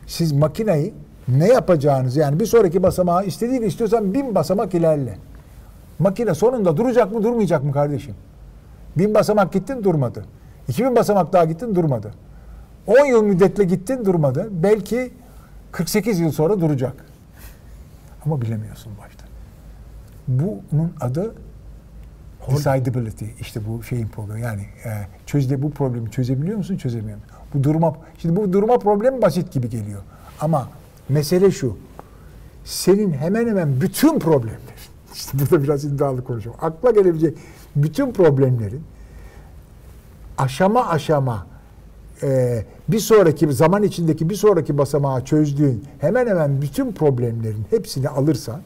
[0.08, 0.94] Siz makineyi
[1.38, 5.17] ne yapacağınız yani bir sonraki basamağı istediğini istiyorsan bin basamak ilerle.
[6.00, 8.15] Makine sonunda duracak mı durmayacak mı kardeşim?
[8.98, 10.26] Bin basamak gittin durmadı.
[10.67, 12.12] 2000 basamak daha gittin durmadı.
[12.88, 14.50] 10 yıl müddetle gittin durmadı.
[14.52, 15.13] Belki
[15.72, 16.94] 48 yıl sonra duracak.
[18.26, 19.26] Ama bilemiyorsun başta.
[20.28, 21.36] Bunun adı
[22.48, 23.26] decidability.
[23.39, 24.41] İşte bu şeyin problemi.
[24.41, 24.89] Yani e,
[25.26, 27.32] çözde bu problemi çözebiliyor musun, çözemiyor musun?
[27.54, 30.02] Bu durma şimdi bu durma problemi basit gibi geliyor.
[30.41, 30.67] Ama
[31.10, 31.78] mesele şu.
[32.66, 34.62] Senin hemen hemen bütün problemlerin
[35.14, 36.62] işte burada biraz iddialı konuşuyorum.
[36.64, 37.38] Akla gelebilecek
[37.76, 38.82] bütün problemlerin
[40.38, 41.48] aşama aşama
[42.24, 48.62] e, bir sonraki zaman içindeki bir sonraki basamağı çözdüğün hemen hemen bütün problemlerin hepsini alırsan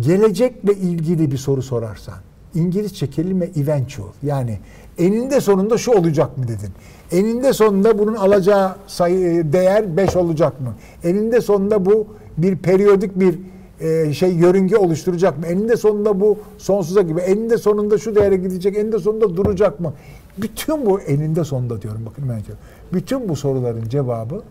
[0.00, 2.14] gelecekle ilgili bir soru sorarsan
[2.54, 4.58] İngilizce kelime eventual yani
[4.98, 6.70] eninde sonunda şu olacak mı dedin.
[7.12, 10.74] Eninde sonunda bunun alacağı sayı değer 5 olacak mı?
[11.04, 12.06] Eninde sonunda bu
[12.38, 13.38] bir periyodik bir
[13.80, 15.46] e, şey yörünge oluşturacak mı?
[15.46, 17.20] Eninde sonunda bu sonsuza gibi.
[17.20, 18.76] Eninde sonunda şu değere gidecek.
[18.76, 19.92] Eninde sonunda duracak mı?
[20.38, 22.64] Bütün bu eninde sonunda diyorum bakın ben diyorum.
[22.92, 24.42] Bütün bu soruların cevabı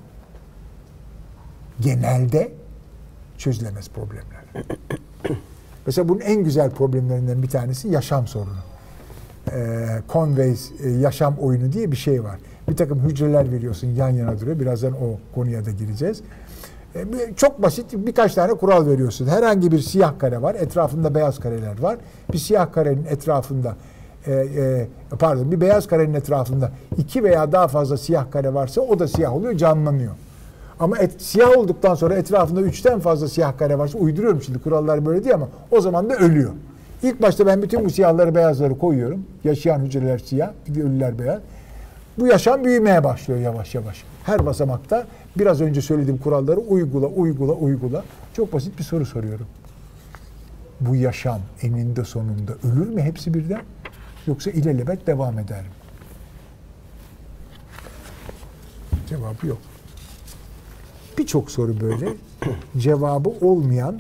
[1.80, 2.52] genelde
[3.38, 4.68] çözülemez problemler.
[5.86, 8.58] Mesela bunun en güzel problemlerinden bir tanesi yaşam sorunu.
[9.52, 12.40] Ee, Conway's e, yaşam oyunu diye bir şey var.
[12.70, 14.60] Bir takım hücreler veriyorsun yan yana duruyor.
[14.60, 16.22] Birazdan o konuya da gireceğiz.
[16.96, 19.28] Bir- çok basit birkaç tane kural veriyorsun.
[19.28, 20.56] Herhangi bir siyah kare var.
[20.56, 21.98] Etrafında beyaz kareler var.
[22.34, 23.76] Bir siyah karenin etrafında
[24.28, 24.88] e, e,
[25.20, 29.36] pardon bir beyaz karenin etrafında iki veya daha fazla siyah kare varsa o da siyah
[29.36, 30.12] oluyor canlanıyor.
[30.80, 35.24] Ama et, siyah olduktan sonra etrafında üçten fazla siyah kare varsa uyduruyorum şimdi kurallar böyle
[35.24, 36.52] değil ama o zaman da ölüyor.
[37.04, 39.20] İlk başta ben bütün bu siyahları beyazları koyuyorum.
[39.44, 41.40] Yaşayan hücreler siyah, ölüler beyaz.
[42.22, 44.04] Bu yaşam büyümeye başlıyor yavaş yavaş.
[44.24, 45.08] Her basamakta
[45.38, 48.04] biraz önce söylediğim kuralları uygula, uygula, uygula.
[48.34, 49.48] Çok basit bir soru soruyorum.
[50.80, 53.62] Bu yaşam eninde sonunda ölür mü hepsi birden?
[54.28, 55.70] Yoksa ilelebet devam eder mi?
[59.10, 59.58] Cevabı yok.
[61.18, 62.08] Birçok soru böyle
[62.78, 64.00] cevabı olmayan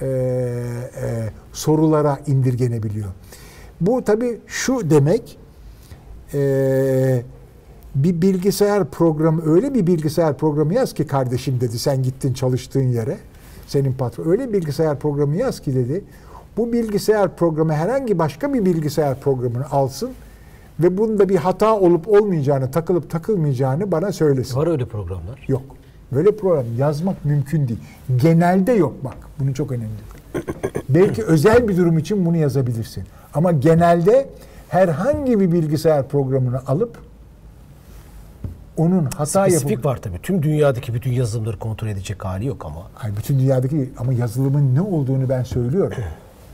[0.00, 3.10] e, e, sorulara indirgenebiliyor.
[3.80, 5.38] Bu tabii şu demek
[6.34, 7.22] e,
[7.94, 13.18] bir bilgisayar programı öyle bir bilgisayar programı yaz ki kardeşim dedi sen gittin çalıştığın yere
[13.66, 16.04] senin patron öyle bir bilgisayar programı yaz ki dedi
[16.56, 20.10] bu bilgisayar programı herhangi başka bir bilgisayar programını alsın
[20.80, 24.56] ve bunda bir hata olup olmayacağını takılıp takılmayacağını bana söylesin.
[24.56, 25.44] Var öyle programlar.
[25.48, 25.62] Yok.
[26.12, 27.80] Böyle program yazmak mümkün değil.
[28.16, 29.16] Genelde yok bak.
[29.38, 29.90] Bunu çok önemli.
[30.88, 33.04] Belki özel bir durum için bunu yazabilirsin.
[33.34, 34.28] Ama genelde
[34.68, 36.98] herhangi bir bilgisayar programını alıp
[38.80, 40.18] onun hata Spesifik yapıp var tabii.
[40.22, 42.90] Tüm dünyadaki bütün yazılımları kontrol edecek hali yok ama.
[43.02, 45.98] Ay bütün dünyadaki ama yazılımın ne olduğunu ben söylüyorum.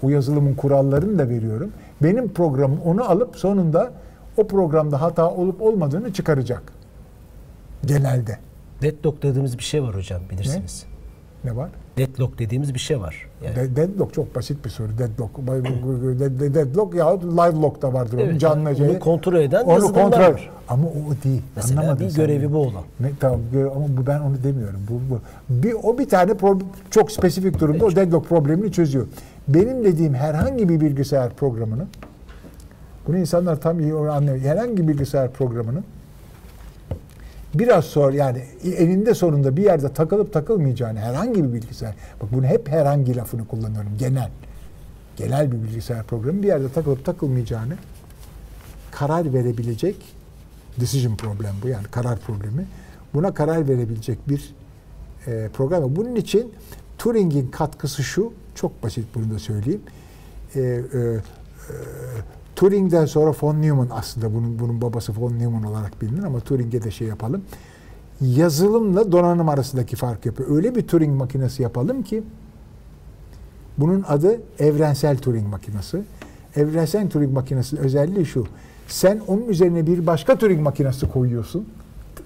[0.02, 1.72] O yazılımın kurallarını da veriyorum.
[2.02, 3.92] Benim programım onu alıp sonunda
[4.36, 6.62] o programda hata olup olmadığını çıkaracak.
[7.84, 8.38] Genelde.
[8.82, 10.86] Deadlock dediğimiz bir şey var hocam bilirsiniz.
[11.44, 11.70] Ne var?
[11.96, 13.26] Deadlock dediğimiz bir şey var.
[13.44, 14.88] Yani De- Deadlock çok basit bir soru.
[14.98, 15.30] Deadlock.
[16.18, 18.98] De- de- Deadlock ya live lock da vardır Evet, canlı onu şeyi.
[18.98, 20.20] kontrol eden Onu kontrol.
[20.20, 20.50] var.
[20.68, 21.42] Ama o değil.
[21.56, 22.82] Mesela Anlamadın bir görevi bu olan.
[23.00, 23.40] Ne, tamam
[23.76, 24.80] ama bu ben onu demiyorum.
[24.90, 25.20] Bu, bu.
[25.48, 29.06] Bir, o bir tane pro- çok spesifik durumda o deadlock problemini çözüyor.
[29.48, 31.86] Benim dediğim herhangi bir bilgisayar programını
[33.08, 34.38] bunu insanlar tam iyi anlıyor.
[34.38, 35.82] Herhangi bir bilgisayar programını
[37.58, 42.68] biraz sonra yani eninde sonunda bir yerde takılıp takılmayacağını herhangi bir bilgisayar bak bunu hep
[42.68, 44.30] herhangi lafını kullanıyorum genel
[45.16, 47.74] genel bir bilgisayar programı bir yerde takılıp takılmayacağını
[48.90, 49.96] karar verebilecek
[50.80, 52.66] decision problem bu yani karar problemi
[53.14, 54.54] buna karar verebilecek bir
[55.26, 55.96] e, program.
[55.96, 56.52] Bunun için
[56.98, 59.82] Turing'in katkısı şu çok basit bunu da söyleyeyim.
[60.54, 60.80] E, e, e,
[62.56, 66.90] Turing'den sonra von Neumann aslında bunun bunun babası von Neumann olarak bilinir ama Turing'e de
[66.90, 67.42] şey yapalım.
[68.20, 70.56] Yazılımla donanım arasındaki fark yapıyor.
[70.56, 72.22] Öyle bir Turing makinesi yapalım ki
[73.78, 76.02] bunun adı evrensel Turing makinesi.
[76.56, 78.46] Evrensel Turing makinesinin özelliği şu.
[78.88, 81.68] Sen onun üzerine bir başka Turing makinesi koyuyorsun.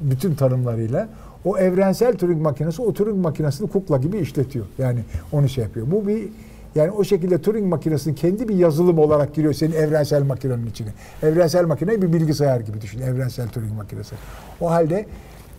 [0.00, 1.08] Bütün tanımlarıyla.
[1.44, 4.66] O evrensel Turing makinesi o Turing makinesini kukla gibi işletiyor.
[4.78, 5.00] Yani
[5.32, 5.90] onu şey yapıyor.
[5.90, 6.28] Bu bir
[6.74, 10.88] yani o şekilde Turing makinesinin kendi bir yazılım olarak giriyor senin evrensel makinenin içine.
[11.22, 13.00] Evrensel makine bir bilgisayar gibi düşün.
[13.00, 14.14] Evrensel Turing makinesi.
[14.60, 15.06] O halde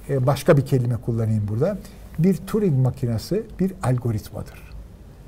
[0.09, 1.77] e, başka bir kelime kullanayım burada.
[2.19, 4.71] Bir Turing makinesi bir algoritmadır.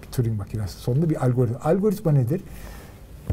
[0.04, 0.80] Bir Turing makinesi.
[0.80, 1.60] Sonunda bir algoritma.
[1.64, 2.42] Algoritma nedir?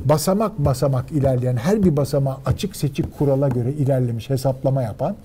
[0.04, 5.16] Basamak basamak ilerleyen, her bir basamağı açık seçik kurala göre ilerlemiş hesaplama yapan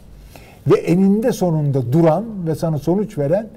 [0.68, 3.50] ve eninde sonunda duran ve sana sonuç veren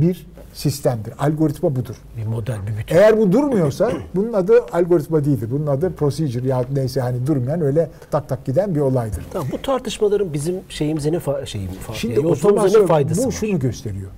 [0.00, 1.14] bir sistemdir.
[1.18, 1.94] Algoritma budur.
[2.16, 2.96] bir model, bir bütün.
[2.96, 5.48] Eğer bu durmuyorsa bunun adı algoritma değildir.
[5.50, 9.24] Bunun adı procedure ya neyse hani durmayan öyle tak tak giden bir olaydır.
[9.32, 13.22] Tamam, bu tartışmaların bizim şeyimize ne fa- şeyim fa- Şimdi yani yolculuğumuza otomasyon ne faydası
[13.22, 13.32] bu var?
[13.32, 14.10] şunu gösteriyor.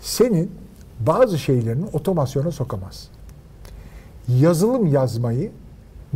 [0.00, 0.50] Senin
[1.00, 3.08] bazı şeylerini otomasyona sokamaz.
[4.28, 5.50] Yazılım yazmayı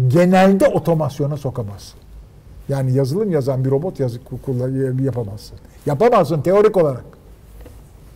[0.08, 2.00] genelde otomasyona sokamazsın.
[2.68, 4.18] Yani yazılım yazan bir robot yazı
[5.04, 5.58] yapamazsın.
[5.86, 7.04] Yapamazsın teorik olarak.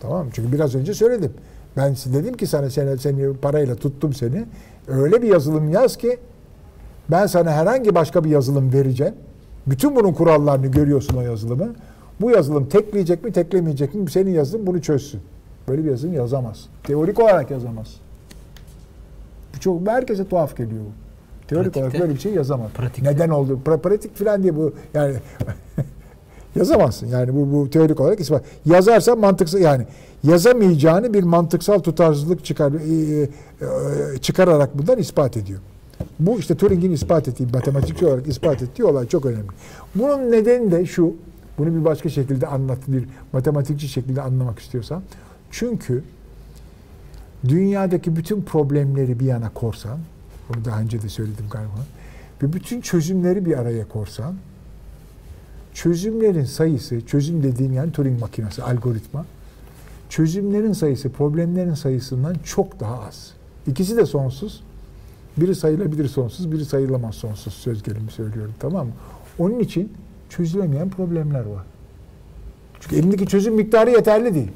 [0.01, 0.27] Tamam?
[0.33, 1.31] Çünkü biraz önce söyledim.
[1.77, 4.45] Ben dedim ki sana seni, seni parayla tuttum seni.
[4.87, 6.17] Öyle bir yazılım yaz ki
[7.11, 9.13] ben sana herhangi başka bir yazılım vereceğim.
[9.67, 11.67] Bütün bunun kurallarını görüyorsun o yazılımı.
[12.21, 14.11] Bu yazılım tekleyecek mi, teklemeyecek mi?
[14.11, 15.21] Senin yazılım bunu çözsün.
[15.67, 16.65] Böyle bir yazılım yazamaz.
[16.83, 17.95] Teorik olarak yazamaz.
[19.55, 20.91] Bu çok herkese tuhaf geliyor bu.
[21.47, 22.71] Teorik Pratikte- olarak böyle bir şey yazamaz.
[22.77, 23.59] Pratikte- Neden oldu?
[23.65, 25.15] Pra- pratik falan diye bu yani
[26.55, 27.07] yazamazsın.
[27.07, 28.43] Yani bu, bu teorik olarak ispat.
[28.65, 29.85] Yazarsan mantıksal yani
[30.23, 35.59] yazamayacağını bir mantıksal tutarsızlık çıkar e, e, çıkararak bundan ispat ediyor.
[36.19, 39.47] Bu işte Turing'in ispat ettiği, matematikçi olarak ispat ettiği olay çok önemli.
[39.95, 41.15] Bunun nedeni de şu,
[41.57, 45.03] bunu bir başka şekilde anlat, bir matematikçi şekilde anlamak istiyorsan.
[45.51, 46.03] Çünkü
[47.47, 49.99] dünyadaki bütün problemleri bir yana korsan,
[50.49, 51.85] bunu daha önce de söyledim galiba,
[52.43, 54.35] ve bütün çözümleri bir araya korsan,
[55.73, 59.25] çözümlerin sayısı, çözüm dediğim yani Turing makinesi, algoritma,
[60.09, 63.33] çözümlerin sayısı, problemlerin sayısından çok daha az.
[63.67, 64.63] İkisi de sonsuz.
[65.37, 68.93] Biri sayılabilir sonsuz, biri sayılamaz sonsuz söz gelimi söylüyorum tamam mı?
[69.39, 69.93] Onun için
[70.29, 71.63] çözülemeyen problemler var.
[72.79, 74.51] Çünkü elindeki çözüm miktarı yeterli değil.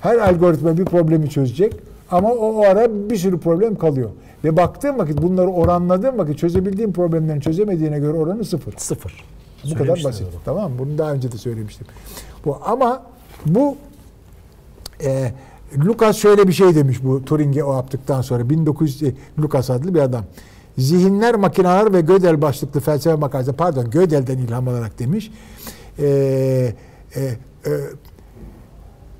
[0.00, 1.76] Her algoritma bir problemi çözecek
[2.10, 4.10] ama o, o ara bir sürü problem kalıyor.
[4.44, 8.74] Ve baktığım vakit bunları oranladığım vakit çözebildiğim problemlerin çözemediğine göre oranı sıfır.
[8.76, 9.24] Sıfır.
[9.64, 10.22] Bu kadar basit.
[10.22, 10.40] onu.
[10.44, 10.78] Tamam mı?
[10.78, 11.86] Bunu daha önce de söylemiştim.
[12.44, 13.02] Bu ama
[13.46, 13.76] bu
[15.04, 15.32] e,
[15.84, 20.00] Lucas şöyle bir şey demiş bu Turing'e o yaptıktan sonra 1900 e, Lucas adlı bir
[20.00, 20.24] adam.
[20.78, 25.32] Zihinler, makineler ve Gödel başlıklı felsefe makalesi pardon Gödel'den ilham alarak demiş.
[25.98, 26.06] E,
[27.16, 27.20] e,
[27.66, 27.70] e,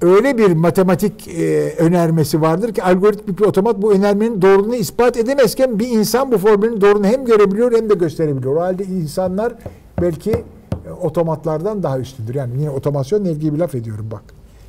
[0.00, 5.78] öyle bir matematik e, önermesi vardır ki algoritmik bir otomat bu önermenin doğruluğunu ispat edemezken
[5.78, 8.56] bir insan bu formülün doğruluğunu hem görebiliyor hem de gösterebiliyor.
[8.56, 9.52] O halde insanlar
[10.02, 12.34] belki e, otomatlardan daha üstündür.
[12.34, 14.22] Yani yine otomasyonla ilgili bir laf ediyorum bak.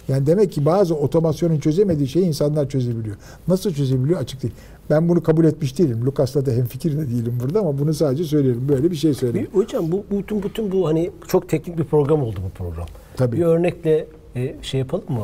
[0.08, 3.15] Yani demek ki bazı otomasyonun çözemediği şeyi insanlar çözebiliyor.
[3.48, 4.54] Nasıl çözebiliyor açık değil.
[4.89, 6.06] Ben bunu kabul etmiş değilim.
[6.06, 8.70] Lucas'la da hemfikir de değilim burada ama bunu sadece söyleyelim.
[8.70, 9.50] Böyle bir şey söyleyeyim.
[9.54, 12.88] Hocam bu bütün bütün bu hani çok teknik bir program oldu bu program.
[13.17, 13.38] Tabii.
[13.38, 15.24] Bir örnekle e, şey yapalım mı?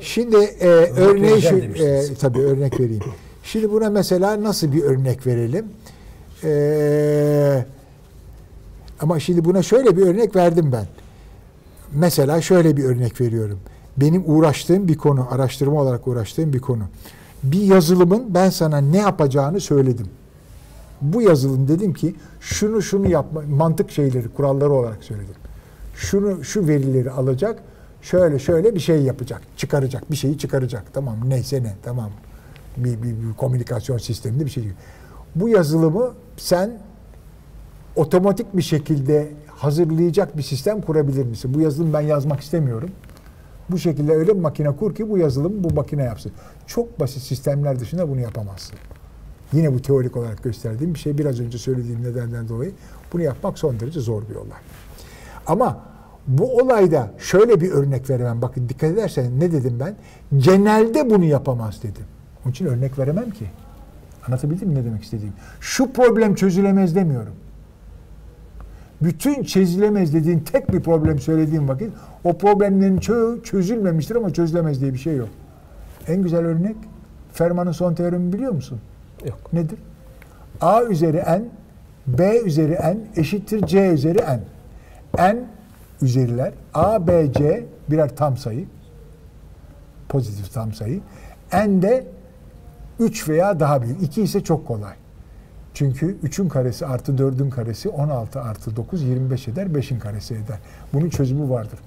[0.00, 3.02] Şimdi e, örneği şu, e, tabii örnek vereyim.
[3.44, 5.66] Şimdi buna mesela nasıl bir örnek verelim?
[6.44, 7.64] E,
[9.00, 10.86] ama şimdi buna şöyle bir örnek verdim ben.
[11.92, 13.58] Mesela şöyle bir örnek veriyorum.
[13.96, 16.82] Benim uğraştığım bir konu, araştırma olarak uğraştığım bir konu.
[17.42, 20.06] Bir yazılımın ben sana ne yapacağını söyledim.
[21.02, 25.34] Bu yazılım dedim ki şunu şunu yapma, mantık şeyleri, kuralları olarak söyledim.
[25.94, 27.62] Şunu şu verileri alacak,
[28.02, 30.84] şöyle şöyle bir şey yapacak, çıkaracak, bir şeyi çıkaracak.
[30.92, 32.10] Tamam neyse ne, tamam.
[32.76, 34.64] Bir, bir, bir komünikasyon sisteminde bir şey.
[35.34, 36.78] Bu yazılımı sen
[38.00, 41.54] otomatik bir şekilde hazırlayacak bir sistem kurabilir misin?
[41.54, 42.90] Bu yazılımı ben yazmak istemiyorum.
[43.70, 46.32] Bu şekilde öyle bir makine kur ki bu yazılımı bu makine yapsın.
[46.66, 48.76] Çok basit sistemler dışında bunu yapamazsın.
[49.52, 51.18] Yine bu teorik olarak gösterdiğim bir şey.
[51.18, 52.72] Biraz önce söylediğim nedenden dolayı
[53.12, 54.58] bunu yapmak son derece zor bir olay.
[55.46, 55.78] Ama
[56.26, 58.42] bu olayda şöyle bir örnek veremem.
[58.42, 59.96] Bakın dikkat edersen ne dedim ben?
[60.36, 62.04] Genelde bunu yapamaz dedim.
[62.44, 63.46] Onun için örnek veremem ki.
[64.26, 65.34] Anlatabildim mi ne demek istediğim?
[65.60, 67.32] Şu problem çözülemez demiyorum.
[69.02, 71.92] Bütün çözülemez dediğin tek bir problem söylediğim vakit
[72.24, 75.28] o problemlerin çoğu çözülmemiştir ama çözülemez diye bir şey yok.
[76.06, 76.76] En güzel örnek
[77.32, 78.80] Fermat'ın son teoremi biliyor musun?
[79.26, 79.52] Yok.
[79.52, 79.78] Nedir?
[80.60, 81.42] A üzeri n,
[82.06, 84.40] B üzeri n eşittir C üzeri n.
[85.18, 85.36] N
[86.02, 88.66] üzeriler A, B, C birer tam sayı.
[90.08, 91.00] Pozitif tam sayı.
[91.52, 92.06] N de
[92.98, 94.02] 3 veya daha büyük.
[94.02, 94.94] 2 ise çok kolay.
[95.74, 99.66] Çünkü 3'ün karesi artı 4'ün karesi 16 artı 9 25 eder.
[99.66, 100.58] 5'in karesi eder.
[100.92, 101.78] Bunun çözümü vardır.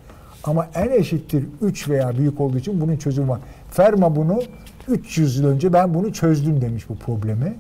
[0.43, 3.39] Ama n eşittir 3 veya büyük olduğu için bunun çözümü var.
[3.71, 4.41] Fermat bunu
[4.87, 7.55] 300 yıl önce ben bunu çözdüm demiş bu problemi.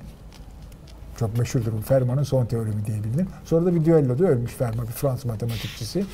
[1.19, 3.27] Çok meşhurdur bu Fermat'ın son teoremi diye bilinir.
[3.45, 6.05] Sonra da bir düelloda ölmüş Fermat, bir Fransız matematikçisi.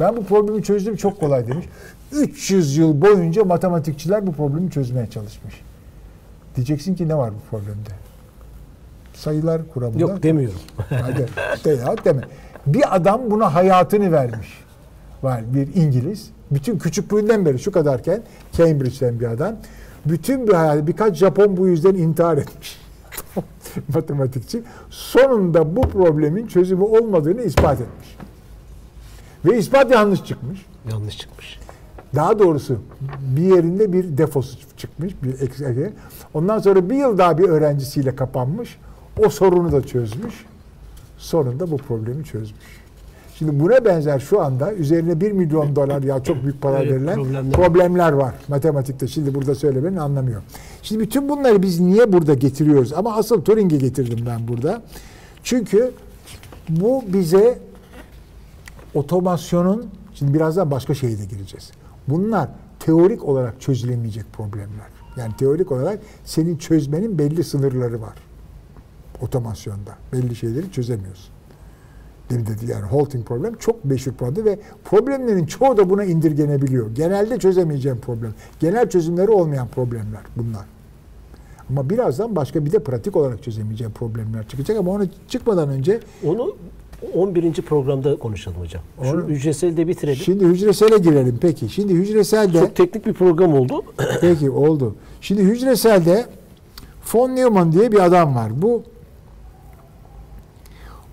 [0.00, 1.66] Ben bu problemi çözdüm çok kolay demiş.
[2.12, 5.54] 300 yıl boyunca matematikçiler bu problemi çözmeye çalışmış.
[6.56, 8.09] Diyeceksin ki ne var bu problemde?
[9.20, 9.98] Sayılar kuramında.
[9.98, 10.58] Yok demiyorum.
[10.88, 11.26] Hadi
[11.64, 12.22] de ya deme.
[12.66, 14.64] Bir adam buna hayatını vermiş.
[15.22, 16.30] Var bir İngiliz.
[16.50, 19.56] Bütün küçüklüğünden beri şu kadarken Cambridge'den bir adam.
[20.04, 22.80] Bütün bir hayatı birkaç Japon bu yüzden intihar etmiş.
[23.94, 24.62] Matematikçi.
[24.90, 28.16] Sonunda bu problemin çözümü olmadığını ispat etmiş.
[29.44, 30.66] Ve ispat yanlış çıkmış.
[30.90, 31.60] Yanlış çıkmış.
[32.14, 32.78] Daha doğrusu
[33.36, 35.14] bir yerinde bir defosu çıkmış.
[35.22, 35.92] Bir.
[36.34, 38.78] Ondan sonra bir yıl daha bir öğrencisiyle kapanmış.
[39.26, 40.34] O sorunu da çözmüş.
[41.18, 42.80] Sonunda bu problemi çözmüş.
[43.34, 47.14] Şimdi buna benzer şu anda üzerine 1 milyon dolar ya çok büyük para Evet, verilen
[47.14, 47.52] problemler.
[47.52, 49.06] problemler var matematikte.
[49.08, 50.42] Şimdi burada söylemenin anlamıyor.
[50.82, 52.92] Şimdi bütün bunları biz niye burada getiriyoruz?
[52.92, 54.82] Ama asıl Turing'i getirdim ben burada.
[55.42, 55.90] Çünkü
[56.68, 57.58] bu bize
[58.94, 61.70] otomasyonun şimdi birazdan başka şeye de gireceğiz.
[62.08, 64.86] Bunlar teorik olarak çözülemeyecek problemler.
[65.16, 68.14] Yani teorik olarak senin çözmenin belli sınırları var.
[69.22, 71.30] Otomasyonda belli şeyleri çözemiyorsun.
[72.30, 76.94] Demin dedi yani halting problem çok meşhur problem ve problemlerin çoğu da buna indirgenebiliyor.
[76.94, 78.34] Genelde çözemeyeceğim problem.
[78.60, 80.64] Genel çözümleri olmayan problemler bunlar.
[81.70, 86.56] Ama birazdan başka bir de pratik olarak çözemeyeceğim problemler çıkacak ama ona çıkmadan önce Onu
[87.14, 87.52] 11.
[87.52, 88.82] programda konuşalım hocam.
[89.02, 90.16] Şu Onu- hücreseli de bitirelim.
[90.22, 91.68] Şimdi hücresele girelim peki.
[91.68, 93.82] Şimdi hücreselde Çok teknik bir program oldu.
[94.20, 94.94] peki oldu.
[95.20, 96.26] Şimdi hücreselde
[97.14, 98.62] von Neumann diye bir adam var.
[98.62, 98.82] Bu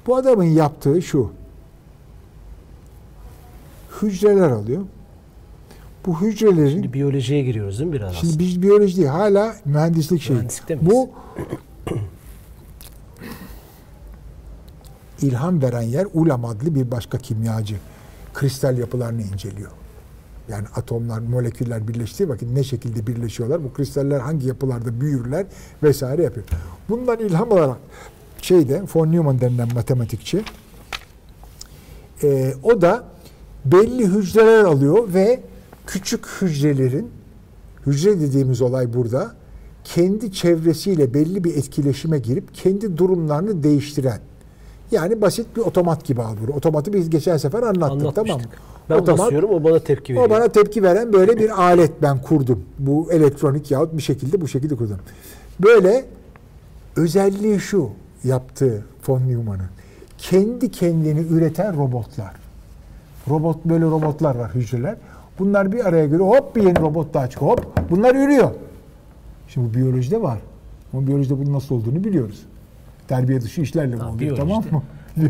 [0.08, 1.32] bu adamın yaptığı şu.
[4.02, 4.82] Hücreler alıyor.
[6.06, 8.14] Bu hücrelerin Şimdi biyolojiye giriyoruz değil mi biraz?
[8.14, 10.36] Şimdi biz biyoloji değil, hala mühendislik şey.
[10.36, 10.62] Miyiz?
[10.82, 11.10] Bu
[15.22, 17.76] ilham veren yer Ulam adlı bir başka kimyacı.
[18.34, 19.72] Kristal yapılarını inceliyor.
[20.50, 25.46] Yani atomlar, moleküller birleştiği vakit ne şekilde birleşiyorlar, bu kristaller hangi yapılarda büyürler
[25.84, 26.46] vesaire yapıyor.
[26.90, 27.78] Bundan ilham olarak
[28.42, 30.44] şeyde von Neumann denilen matematikçi
[32.24, 33.04] E, o da
[33.66, 35.40] belli hücreler alıyor ve
[35.88, 37.10] küçük hücrelerin
[37.86, 39.32] hücre dediğimiz olay burada
[39.84, 44.20] kendi çevresiyle belli bir etkileşime girip kendi durumlarını değiştiren
[44.92, 46.58] yani basit bir otomat gibi algılıyor.
[46.58, 48.46] Otomatı biz geçen sefer anlattık tamam mı?
[48.90, 50.28] Ben Otomat- basıyorum o bana tepki veriyor.
[50.28, 52.64] o bana tepki veren böyle bir alet ben kurdum.
[52.80, 54.98] Bu elektronik yahut bir şekilde bu şekilde kurdum.
[55.60, 56.06] Böyle
[56.96, 57.90] özelliği şu
[58.28, 59.70] yaptığı von Neumann'ın.
[60.18, 62.32] Kendi kendini üreten robotlar.
[63.30, 64.96] Robot böyle robotlar var hücreler.
[65.40, 66.28] Bunlar bir araya geliyor.
[66.28, 67.52] Hop bir yeni robot daha çıkıyor.
[67.52, 68.52] Hop bunlar ürüyor.
[69.48, 70.40] Şimdi bu biyolojide var.
[70.94, 72.46] Ama biyolojide bunun nasıl olduğunu biliyoruz.
[73.08, 74.84] Terbiye dışı işlerle Ha, oluyor tamam mı?
[75.18, 75.30] Bir-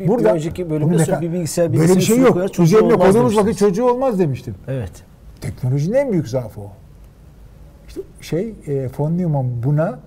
[0.00, 2.58] bir- bir önceki bölümde bunun ne sonra kadar- bir bilgisayar Böyle bir şey yok.
[2.58, 4.54] Üzerine koyduğumuz vakit çocuğu olmaz demiştim.
[4.68, 4.92] Evet.
[5.40, 6.70] Teknolojinin en büyük zaafı o.
[7.88, 9.98] İşte şey e, von Neumann buna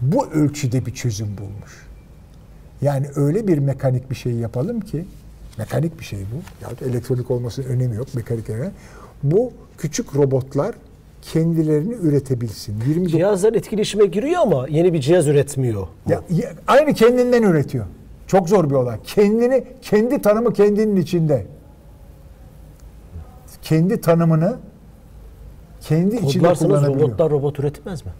[0.00, 1.86] bu ölçüde bir çözüm bulmuş.
[2.82, 5.04] Yani öyle bir mekanik bir şey yapalım ki
[5.58, 6.64] mekanik bir şey bu.
[6.64, 8.70] Yahut elektronik olmasının önemi yok mekanik önemli.
[9.22, 10.74] Bu küçük robotlar
[11.22, 12.74] kendilerini üretebilsin.
[12.88, 15.86] 29 Cihazlar etkileşime giriyor ama yeni bir cihaz üretmiyor.
[16.08, 17.86] ya, ya- aynı kendinden üretiyor.
[18.26, 18.98] Çok zor bir olay.
[19.04, 21.46] Kendini kendi tanımı kendinin içinde.
[23.62, 24.56] Kendi tanımını
[25.80, 27.08] kendi içinde kullanabiliyor.
[27.08, 28.12] robotlar robot üretmez mi?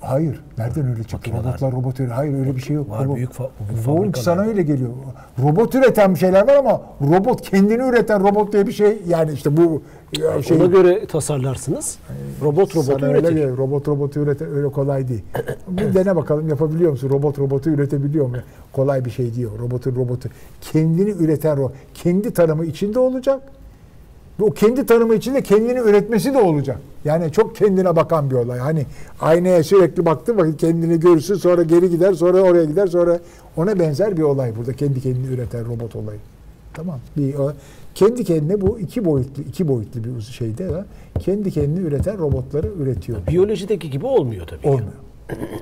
[0.00, 0.40] Hayır.
[0.58, 1.16] Nereden öyle çıktı?
[1.16, 1.44] Makineler.
[1.44, 2.10] Robotlar robot üretiyor.
[2.10, 2.90] Hayır öyle bir şey yok.
[2.90, 4.22] Var, Robot- büyük fa- Doğru, fabrikalar.
[4.24, 4.90] sana öyle geliyor.
[5.42, 9.56] Robot üreten bir şeyler var ama robot kendini üreten robot diye bir şey yani işte
[9.56, 9.82] bu
[10.38, 11.98] e, şey Ona göre tasarlarsınız.
[12.42, 13.28] Robot robotu sana öyle üretir.
[13.34, 13.58] geliyor.
[13.58, 15.24] Robot robotu üreten öyle kolay değil.
[15.68, 17.10] bir dene bakalım yapabiliyor musun?
[17.10, 18.36] Robot robotu üretebiliyor mu?
[18.72, 19.50] Kolay bir şey diyor.
[19.58, 20.28] Robotun robotu
[20.60, 23.42] kendini üreten ro kendi tanımı içinde olacak.
[24.40, 26.78] Ve o kendi tanımı içinde kendini üretmesi de olacak.
[27.04, 28.58] Yani çok kendine bakan bir olay.
[28.58, 28.86] Hani
[29.20, 33.18] aynaya sürekli baktığı vakit kendini görürsün sonra geri gider sonra oraya gider sonra
[33.56, 34.72] ona benzer bir olay burada.
[34.72, 36.18] Kendi kendini üreten robot olayı.
[36.74, 37.00] Tamam.
[37.16, 37.52] Bir, o,
[37.94, 40.84] kendi kendine bu iki boyutlu iki boyutlu bir şeyde de
[41.18, 43.26] kendi kendini üreten robotları üretiyor.
[43.26, 44.68] Biyolojideki gibi olmuyor tabii.
[44.68, 44.92] Olmuyor.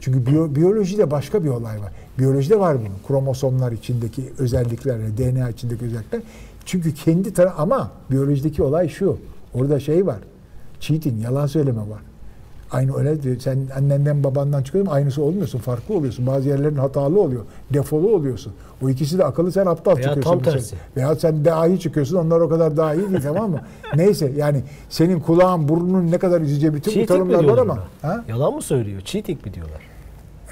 [0.01, 1.93] Çünkü biyo- biyolojide başka bir olay var.
[2.19, 2.97] Biyolojide var bunun.
[3.09, 6.23] Kromosomlar içindeki özellikler, DNA içindeki özellikler.
[6.65, 9.19] Çünkü kendi tara ama biyolojideki olay şu.
[9.55, 10.19] Orada şey var.
[10.81, 12.01] Cheating, yalan söyleme var.
[12.73, 13.37] Aynı öyle diyor.
[13.41, 15.59] Sen annenden babandan çıkıyorsun aynısı olmuyorsun.
[15.59, 16.27] Farklı oluyorsun.
[16.27, 17.43] Bazı yerlerin hatalı oluyor.
[17.71, 18.53] Defolu oluyorsun.
[18.85, 20.31] O ikisi de akıllı sen aptal Veya çıkıyorsun.
[20.31, 20.77] tam tersi.
[20.97, 22.17] Veya sen dahi çıkıyorsun.
[22.17, 23.61] Onlar o kadar dahi değil tamam mı?
[23.97, 27.79] Neyse yani senin kulağın, burnun ne kadar üzücü bütün bu Cheating mi tanımlar var ama.
[28.03, 28.25] Ha?
[28.29, 29.01] Yalan mı söylüyor?
[29.01, 29.81] Cheating mi diyorlar?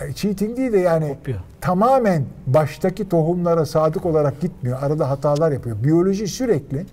[0.00, 1.36] E, Cheating değil de yani Kopya.
[1.60, 4.78] tamamen baştaki tohumlara sadık olarak gitmiyor.
[4.82, 5.76] Arada hatalar yapıyor.
[5.84, 6.86] Biyoloji sürekli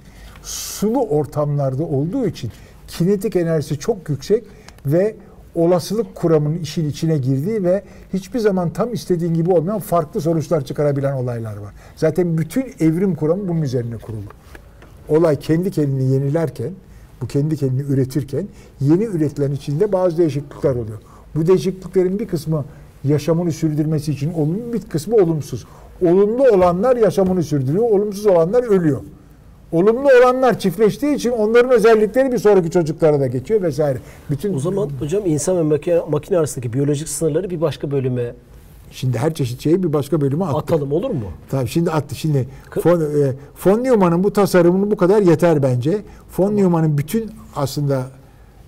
[0.44, 2.52] sulu ortamlarda olduğu için
[2.88, 4.44] kinetik enerjisi çok yüksek
[4.86, 5.16] ve
[5.56, 11.14] olasılık kuramının işin içine girdiği ve hiçbir zaman tam istediğin gibi olmayan farklı sonuçlar çıkarabilen
[11.14, 11.74] olaylar var.
[11.96, 14.22] Zaten bütün evrim kuramı bunun üzerine kurulu.
[15.10, 16.72] Olay kendi kendini yenilerken,
[17.22, 18.48] bu kendi kendini üretirken
[18.80, 21.00] yeni üretilen içinde bazı değişiklikler oluyor.
[21.36, 22.66] Bu değişikliklerin bir kısmı
[23.04, 25.66] yaşamını sürdürmesi için olumlu, bir kısmı olumsuz.
[26.02, 29.02] Olumlu olanlar yaşamını sürdürüyor, olumsuz olanlar ölüyor.
[29.72, 33.98] Olumlu olanlar çiftleştiği için onların özellikleri bir sonraki çocuklara da geçiyor vesaire.
[34.30, 38.34] Bütün O zaman hocam insan ve makine, makine arasındaki biyolojik sınırları bir başka bölüme
[38.92, 40.58] şimdi her çeşit şeyi bir başka bölüme attık.
[40.58, 41.32] atalım olur mu?
[41.50, 42.16] Tamam şimdi attı.
[42.16, 42.48] Şimdi
[42.86, 43.34] Von, e,
[43.66, 46.02] von Neumann'ın bu tasarımını bu kadar yeter bence.
[46.38, 48.08] Von Neumann'ın bütün aslında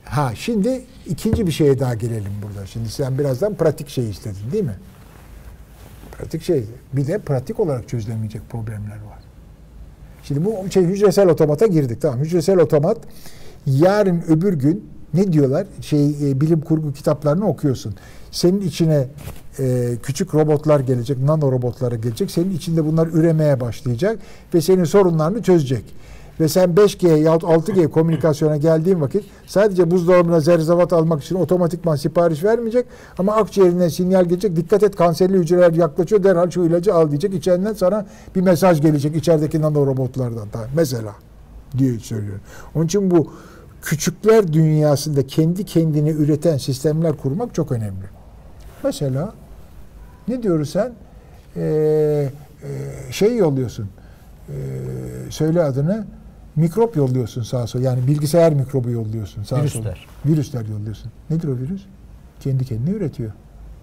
[0.06, 2.66] ha şimdi ikinci bir şeye daha gelelim burada.
[2.66, 4.76] Şimdi sen birazdan pratik şey istedin değil mi?
[6.12, 6.66] Pratik şey.
[6.94, 9.23] Bir de pratik olarak çözülemeyecek problemler var.
[10.24, 12.02] Şimdi bu şey hücresel otomata girdik.
[12.02, 12.98] Tamam hücresel otomat
[13.66, 15.68] yarın öbür gün ne diyorlar?
[15.82, 17.96] Şey e, bilim kurgu kitaplarını okuyorsun.
[18.32, 19.08] Senin içine
[19.60, 22.32] e, küçük robotlar gelecek, nano robotlara gelecek.
[22.32, 24.20] Senin içinde bunlar üremeye başlayacak
[24.54, 25.84] ve senin sorunlarını çözecek.
[26.40, 32.44] Ve sen 5G yahut 6G komünikasyona geldiğin vakit sadece buzdolabına zerzevat almak için otomatikman sipariş
[32.44, 32.86] vermeyecek
[33.18, 34.56] ama akciğerinden sinyal gelecek.
[34.56, 37.34] Dikkat et kanserli hücreler yaklaşıyor derhal şu ilacı al diyecek.
[37.34, 38.06] İçerinden sana
[38.36, 40.48] bir mesaj gelecek içerideki nano robotlardan.
[40.52, 41.16] Tamam, Mesela
[41.78, 42.42] diye söylüyorum.
[42.76, 43.32] Onun için bu
[43.82, 48.06] küçükler dünyasında kendi kendini üreten sistemler kurmak çok önemli.
[48.84, 49.34] Mesela
[50.28, 50.94] ne diyoruz sen?
[51.56, 52.30] Ee,
[52.64, 53.90] e, şey yolluyorsun.
[54.50, 54.54] Ee,
[55.30, 56.06] söyle adını.
[56.56, 57.84] Mikrop yolluyorsun sağa sola.
[57.84, 59.64] Yani bilgisayar mikrobu yolluyorsun sağa sola.
[59.64, 60.08] Virüsler.
[60.26, 61.12] Virüsler yolluyorsun.
[61.30, 61.82] Nedir o virüs?
[62.40, 63.32] Kendi kendini üretiyor.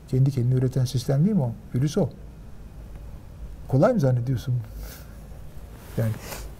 [0.09, 1.53] Kendi kendini üreten sistem değil mi o?
[1.75, 2.09] Virüs o.
[3.69, 4.55] Kolay mı zannediyorsun?
[5.99, 6.11] Yani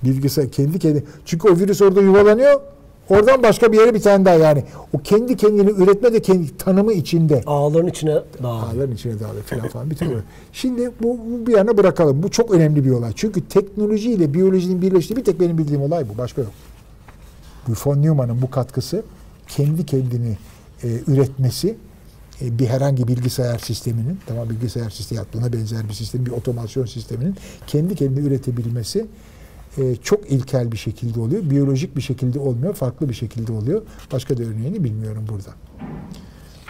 [0.05, 2.61] bilgisayar kendi kendi çünkü o virüs orada yuvalanıyor.
[3.11, 4.65] Oradan başka bir yere bir tane daha yani.
[4.93, 7.43] O kendi kendini üretme de kendi tanımı içinde.
[7.47, 8.75] Ağların içine dağılıyor.
[8.75, 9.91] Ağların içine dağılıyor falan falan.
[9.91, 10.19] Bütün.
[10.53, 12.23] Şimdi bu, bu bir yana bırakalım.
[12.23, 13.13] Bu çok önemli bir olay.
[13.17, 16.19] Çünkü teknoloji ile biyolojinin birleştiği bir tek benim bildiğim olay bu.
[16.19, 16.51] Başka yok.
[17.69, 19.03] Bu von Neumann'ın bu katkısı
[19.49, 20.37] kendi kendini
[20.85, 21.77] e, üretmesi
[22.43, 27.37] e, bir herhangi bilgisayar sisteminin tamam bilgisayar sistemi buna benzer bir sistem bir otomasyon sisteminin
[27.67, 29.07] kendi kendini üretebilmesi
[29.79, 31.51] e, çok ilkel bir şekilde oluyor.
[31.51, 32.75] Biyolojik bir şekilde olmuyor.
[32.75, 33.83] Farklı bir şekilde oluyor.
[34.13, 35.51] Başka da örneğini bilmiyorum burada.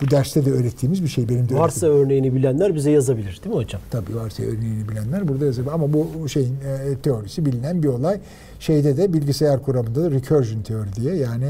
[0.03, 1.28] Bu derste de öğrettiğimiz bir şey.
[1.28, 3.80] Benim de Varsa öğrettiğim- örneğini bilenler bize yazabilir değil mi hocam?
[3.90, 5.72] Tabii varsa örneğini bilenler burada yazabilir.
[5.72, 8.20] Ama bu şeyin e, teorisi bilinen bir olay.
[8.61, 11.46] Şeyde de bilgisayar kuramında da recursion teori diye yani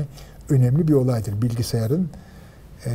[0.49, 1.43] önemli bir olaydır.
[1.43, 2.09] Bilgisayarın
[2.87, 2.91] e,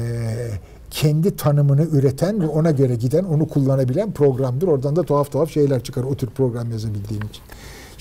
[0.91, 4.67] kendi tanımını üreten ve ona göre giden, onu kullanabilen programdır.
[4.67, 7.43] Oradan da tuhaf tuhaf şeyler çıkar o tür program yazabildiğin için.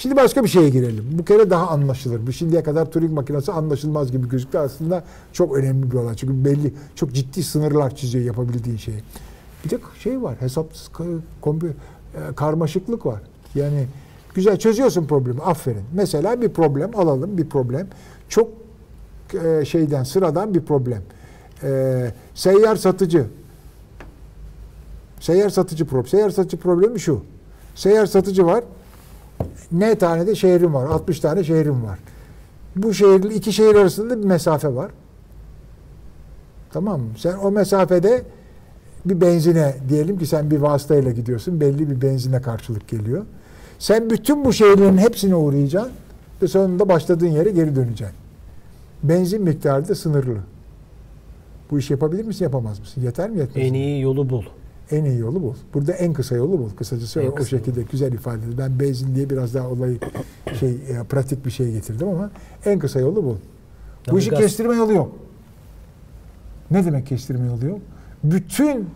[0.04, 1.04] Şimdi başka bir şeye girelim.
[1.12, 2.26] Bu kere daha anlaşılır.
[2.26, 4.58] Bu şimdiye kadar Turing makinesi anlaşılmaz gibi gözüktü.
[4.58, 6.14] Aslında çok önemli bir olay.
[6.14, 8.98] Çünkü belli, çok ciddi sınırlar çiziyor yapabildiğin şeyi.
[9.64, 10.90] Bir de şey var, hesapsız
[11.42, 11.72] kompü-
[12.14, 13.22] e, karmaşıklık var.
[13.54, 13.86] Yani
[14.34, 15.84] güzel çözüyorsun problemi, aferin.
[15.94, 17.86] Mesela bir problem alalım, bir problem.
[18.28, 18.48] Çok
[19.44, 21.02] e, şeyden, sıradan bir problem.
[21.62, 23.26] E, seyyar satıcı.
[25.20, 26.06] Seyyar satıcı problem.
[26.06, 27.22] Seyyar satıcı problemi şu.
[27.74, 28.64] Seyyar satıcı var.
[29.72, 30.86] Ne tane de şehrim var.
[30.86, 31.98] 60 tane şehrim var.
[32.76, 34.90] Bu şehir, iki şehir arasında bir mesafe var.
[36.72, 37.08] Tamam mı?
[37.16, 38.22] Sen o mesafede
[39.04, 41.60] bir benzine diyelim ki sen bir vasıtayla gidiyorsun.
[41.60, 43.24] Belli bir benzine karşılık geliyor.
[43.78, 45.92] Sen bütün bu şehirlerin hepsine uğrayacaksın
[46.42, 48.16] ve sonunda başladığın yere geri döneceksin.
[49.02, 50.38] Benzin miktarı da sınırlı.
[51.70, 53.02] Bu işi yapabilir misin, yapamaz mısın?
[53.02, 53.66] Yeter mi, yetmez?
[53.66, 54.42] En iyi yolu bul.
[54.90, 55.54] En iyi yolu bul.
[55.74, 56.70] Burada en kısa yolu bul.
[56.70, 58.58] Kısacası En o, o kısa şekilde güzel ifade edildi.
[58.58, 59.98] Ben benzin diye biraz daha olayı
[60.60, 62.30] şey e, pratik bir şey getirdim ama
[62.64, 63.38] en kısa yolu bu.
[64.10, 65.12] Bu işi Navigas- kestirme yolu yok.
[66.70, 67.78] Ne demek kestirme yolu yok?
[68.24, 68.88] Bütün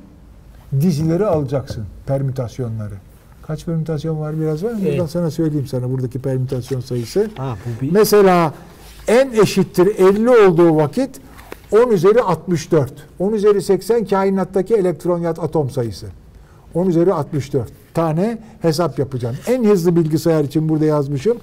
[0.81, 1.85] dizileri alacaksın.
[2.07, 2.95] Permütasyonları.
[3.47, 4.79] Kaç permütasyon var biraz var mı?
[4.79, 5.11] Buradan Evet.
[5.11, 7.31] sana söyleyeyim sana buradaki permütasyon sayısı.
[7.37, 8.55] Ha bu bir Mesela
[9.09, 11.21] n eşittir 50 olduğu vakit
[11.73, 12.93] 10 üzeri 64.
[13.19, 16.07] 10 üzeri 80 kainattaki elektron ya atom sayısı.
[16.75, 19.37] 10 üzeri 64 tane hesap yapacağım.
[19.47, 21.39] En hızlı bilgisayar için burada yazmışım.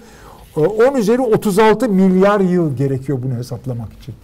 [0.58, 4.16] Ee, 10 üzeri 36 milyar yıl gerekiyor bunu hesaplamak için.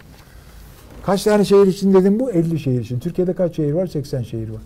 [1.06, 2.30] Kaç tane şehir için dedim bu?
[2.30, 2.98] 50 şehir için.
[2.98, 3.86] Türkiye'de kaç şehir var?
[3.86, 4.62] 80 şehir var.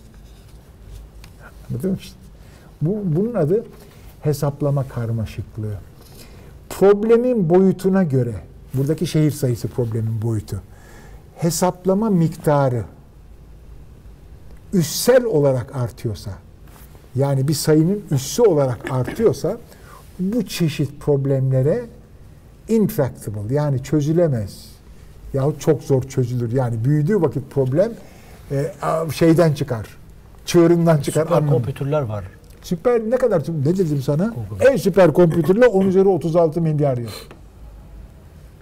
[1.70, 2.16] Anladın mı işte?
[2.82, 3.64] Bu, bunun adı
[4.20, 5.74] hesaplama karmaşıklığı
[6.70, 8.34] problemin boyutuna göre,
[8.74, 10.62] buradaki şehir sayısı problemin boyutu,
[11.38, 12.84] hesaplama miktarı
[14.72, 16.30] üssel olarak artıyorsa,
[17.14, 19.56] yani bir sayının üssü olarak artıyorsa,
[20.18, 21.84] bu çeşit problemlere
[22.68, 24.66] intractable yani çözülemez
[25.34, 26.52] yahut çok zor çözülür.
[26.52, 27.92] Yani büyüdüğü vakit problem
[28.50, 28.72] e,
[29.14, 29.86] şeyden çıkar,
[30.44, 31.22] çığırından çıkar.
[31.22, 32.24] süper kompütürler var.
[32.62, 34.34] Süper ne kadar ne dedim sana?
[34.50, 34.68] Google.
[34.70, 37.10] En süper kompütürle 10 üzeri 36 milyar yıl.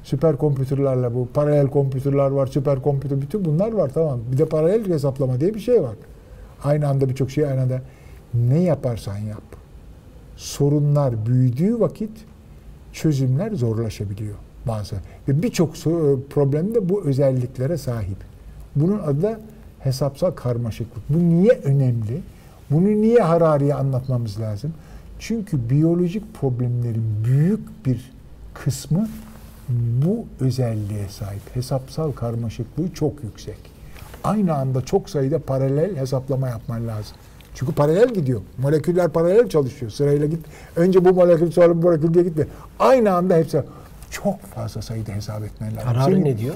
[0.05, 4.21] Süper kompütürlerle bu paralel kompütürler var, süper kompütür bütün bunlar var tamam.
[4.33, 5.95] Bir de paralel hesaplama diye bir şey var.
[6.65, 7.81] Aynı anda birçok şey aynı anda
[8.35, 9.43] ne yaparsan yap.
[10.37, 12.11] Sorunlar büyüdüğü vakit
[12.93, 14.35] çözümler zorlaşabiliyor
[14.67, 14.97] bazı.
[15.29, 18.19] Ve birçok so- problem de bu özelliklere sahip.
[18.77, 19.41] Bunun adı da
[19.79, 21.03] hesapsal karmaşıklık.
[21.09, 22.21] Bu niye önemli?
[22.71, 24.73] Bunu niye Harari'ye anlatmamız lazım?
[25.19, 28.13] Çünkü biyolojik problemlerin büyük bir
[28.55, 29.09] kısmı
[29.69, 31.57] bu özelliğe sahip.
[31.57, 33.57] Hesapsal karmaşıklığı çok yüksek.
[34.25, 37.17] Aynı anda çok sayıda paralel hesaplama yapman lazım.
[37.55, 38.41] Çünkü paralel gidiyor.
[38.59, 39.91] Moleküller paralel çalışıyor.
[39.91, 40.41] Sırayla git.
[40.77, 42.47] Önce bu molekül sonra bu molekül diye gitme.
[42.79, 43.63] Aynı anda hepsi
[44.11, 45.89] çok fazla sayıda hesap etmen lazım.
[45.89, 46.55] Harari Senin ne diyor?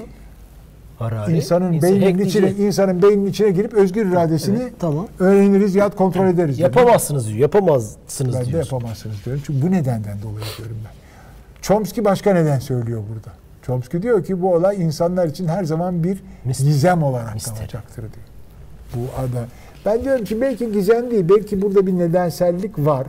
[0.99, 1.35] Harari.
[1.37, 5.07] İnsanın insan beyninin içine, insanın beyninin içine girip özgür iradesini Evet, tamam.
[5.19, 6.59] öğreniriz ya kontrol ederiz.
[6.59, 7.39] Yapamazsınız diyor.
[7.39, 8.63] Yapamazsınız Ben de diyor.
[8.63, 9.41] yapamazsınız diyorum.
[9.45, 10.91] Çünkü bu nedenden dolayı diyorum ben.
[11.61, 13.35] Chomsky başka neden söylüyor burada?
[13.61, 16.67] Chomsky diyor ki bu olay insanlar için her zaman bir Misteri.
[16.67, 17.55] gizem olarak Misteri.
[17.55, 18.25] kalacaktır diyor.
[18.95, 19.45] Bu ada.
[19.85, 23.07] Ben diyorum ki belki gizem değil, belki burada bir nedensellik var.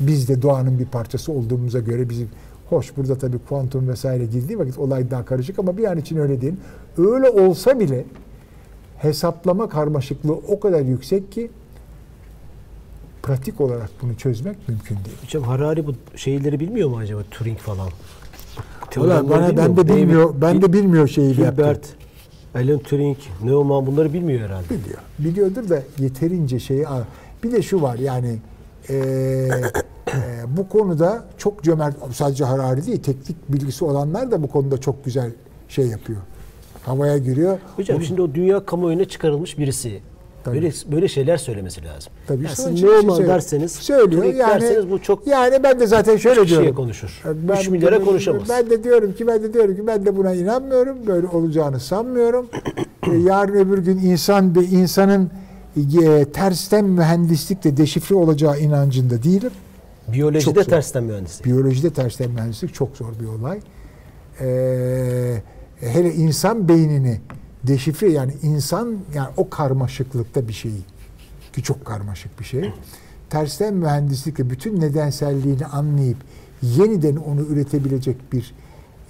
[0.00, 2.28] Biz de doğanın bir parçası olduğumuza göre bizim
[2.70, 6.40] hoş burada tabii kuantum vesaire girdiği vakit olay daha karışık ama bir an için öyle
[6.40, 6.54] değil.
[6.98, 8.04] Öyle olsa bile
[8.98, 11.50] hesaplama karmaşıklığı o kadar yüksek ki
[13.22, 15.16] pratik olarak bunu çözmek mümkün değil.
[15.24, 17.20] Hocam Harari bu şeyleri bilmiyor mu acaba?
[17.30, 17.88] Turing falan.
[18.96, 20.34] Valla bana ben de David- bilmiyor.
[20.40, 21.34] Ben de Bil- bilmiyor şeyi.
[21.34, 21.88] Hilbert,
[22.54, 24.64] Alan Turing, Neumann bunları bilmiyor herhalde.
[24.70, 24.98] Biliyor.
[25.18, 26.84] Biliyordur da yeterince şeyi.
[27.44, 28.38] Bir de şu var yani
[28.88, 29.50] eee,
[30.46, 35.30] bu konuda çok cömert, sadece Harari değil, teknik bilgisi olanlar da bu konuda çok güzel
[35.68, 36.20] şey yapıyor.
[36.82, 37.58] Havaya giriyor.
[37.76, 40.00] Hocam Bunu- şimdi o dünya kamuoyuna çıkarılmış birisi
[40.44, 40.54] Tabii.
[40.56, 42.12] böyle böyle şeyler söylemesi lazım.
[42.26, 45.86] Tabii Yani siz ne bir şey derseniz, söylüyor yani derseniz bu çok yani ben de
[45.86, 46.74] zaten şöyle diyorum.
[46.74, 47.22] konuşur.
[47.24, 48.42] Ben 3 milyara de- konuşamaz.
[48.48, 51.06] Ben de diyorum ki ben de diyorum ki ben de buna inanmıyorum.
[51.06, 52.46] Böyle olacağını sanmıyorum.
[53.12, 55.30] E, Yarın öbür gün insan bir insanın
[56.02, 59.50] e, tersten mühendislikle deşifre olacağı inancında değilim.
[60.12, 61.46] Biyolojide Çok tersten mühendislik.
[61.46, 63.60] Biyolojide tersten mühendislik çok zor bir olay.
[64.40, 65.42] Ee,
[65.80, 67.20] hele insan beynini
[67.66, 70.72] deşifre yani insan yani o karmaşıklıkta bir şey
[71.52, 72.72] ki çok karmaşık bir şey.
[73.30, 76.16] Tersten mühendislikle bütün nedenselliğini anlayıp
[76.62, 78.54] yeniden onu üretebilecek bir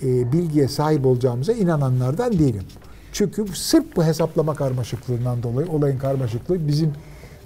[0.02, 2.64] e, bilgiye sahip olacağımıza inananlardan değilim.
[3.12, 6.92] Çünkü sırf bu hesaplama karmaşıklığından dolayı olayın karmaşıklığı bizim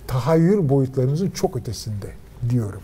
[0.07, 2.07] tahayyül boyutlarımızın çok ötesinde
[2.50, 2.80] diyorum.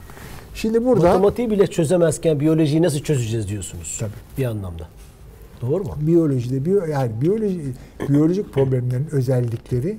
[0.55, 3.97] Şimdi burada Matematiği bile çözemezken biyolojiyi nasıl çözeceğiz diyorsunuz.
[4.01, 4.11] Tabii.
[4.39, 4.89] Bir anlamda.
[5.63, 5.95] Doğru mu?
[6.01, 7.61] biyolojide biyo, yani biyoloji
[8.09, 9.99] biyolojik problemlerin özellikleri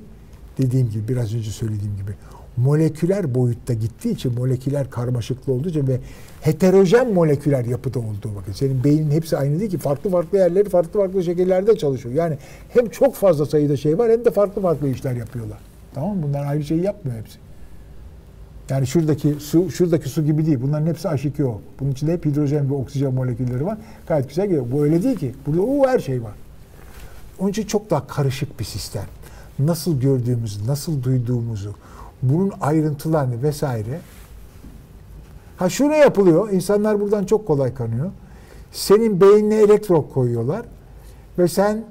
[0.58, 2.12] dediğim gibi biraz önce söylediğim gibi
[2.58, 6.00] moleküler boyutta gittiği için moleküler karmaşıklı olduğu için ve
[6.42, 11.00] heterojen moleküler yapıda olduğu vakit senin beynin hepsi aynı değil ki farklı farklı yerleri farklı
[11.00, 12.16] farklı şekillerde çalışıyor.
[12.16, 12.38] Yani
[12.70, 15.58] hem çok fazla sayıda şey var hem de farklı farklı işler yapıyorlar.
[15.94, 16.24] Tamam mı?
[16.24, 17.43] Bunlar aynı şeyi yapmıyor hepsi.
[18.70, 20.60] Yani şuradaki su, şuradaki su gibi değil.
[20.62, 21.56] Bunların hepsi H2O.
[21.80, 23.78] Bunun içinde hep hidrojen ve oksijen molekülleri var.
[24.08, 24.66] Gayet güzel geliyor.
[24.72, 25.36] Bu öyle değil ki.
[25.48, 26.34] Burada o her şey var.
[27.40, 29.06] Onun için çok daha karışık bir sistem.
[29.60, 31.74] Nasıl gördüğümüzü, nasıl duyduğumuzu,
[32.22, 34.00] bunun ayrıntılarını vesaire.
[35.58, 36.52] Ha ne yapılıyor?
[36.52, 38.12] İnsanlar buradan çok kolay kanıyor.
[38.72, 40.66] Senin beynine elektrot koyuyorlar
[41.38, 41.84] ve sen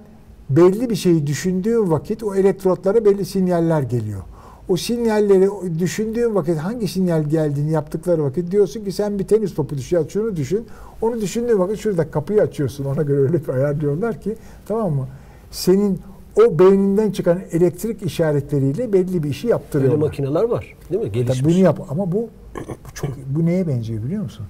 [0.51, 4.23] belli bir şeyi düşündüğün vakit o elektrotlara belli sinyaller geliyor.
[4.69, 5.49] O sinyalleri
[5.79, 10.09] düşündüğün vakit hangi sinyal geldiğini yaptıkları vakit diyorsun ki sen bir tenis topu düşün, ya
[10.09, 10.67] şunu düşün.
[11.03, 12.85] Onu düşündüğün vakit şurada kapıyı açıyorsun.
[12.85, 14.37] Ona göre öyle bir ayarlıyorlar ki
[14.69, 15.09] tamam mı?
[15.51, 16.01] Senin
[16.37, 19.99] o beyninden çıkan elektrik işaretleriyle belli bir işi Öyle yaptırıyorlar.
[20.07, 20.77] makineler var.
[20.91, 21.09] Değil mi?
[21.09, 21.45] Tabii Gelişmiş.
[21.45, 24.47] bunu yap ama bu, bu çok bu neye benziyor biliyor musun?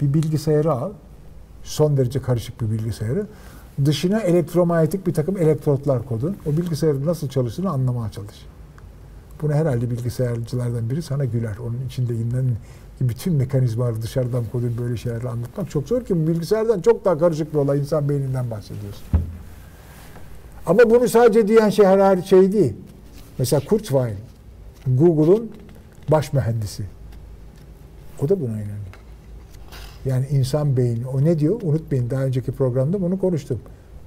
[0.00, 0.90] Bir bilgisayarı al.
[1.62, 3.26] Son derece karışık bir bilgisayarı.
[3.84, 6.36] Dışına elektromanyetik bir takım elektrotlar kodun.
[6.46, 8.46] O bilgisayarın nasıl çalıştığını anlamaya çalış.
[9.42, 11.56] Bunu herhalde bilgisayarcılardan biri sana güler.
[11.66, 12.44] Onun içinde inen
[13.00, 17.58] bütün mekanizmaları dışarıdan kodun böyle şeylerle anlatmak çok zor ki bilgisayardan çok daha karışık bir
[17.58, 17.80] olay.
[17.80, 19.04] insan beyninden bahsediyorsun.
[20.66, 22.72] Ama bunu sadece diyen şey herhalde şey değil.
[23.38, 24.14] Mesela Kurzweil,
[24.86, 25.50] Google'un
[26.10, 26.84] baş mühendisi.
[28.22, 28.78] O da buna inanıyor.
[30.04, 31.06] Yani insan beyni.
[31.06, 31.60] O ne diyor?
[31.62, 33.58] Unutmayın daha önceki programda bunu konuştum.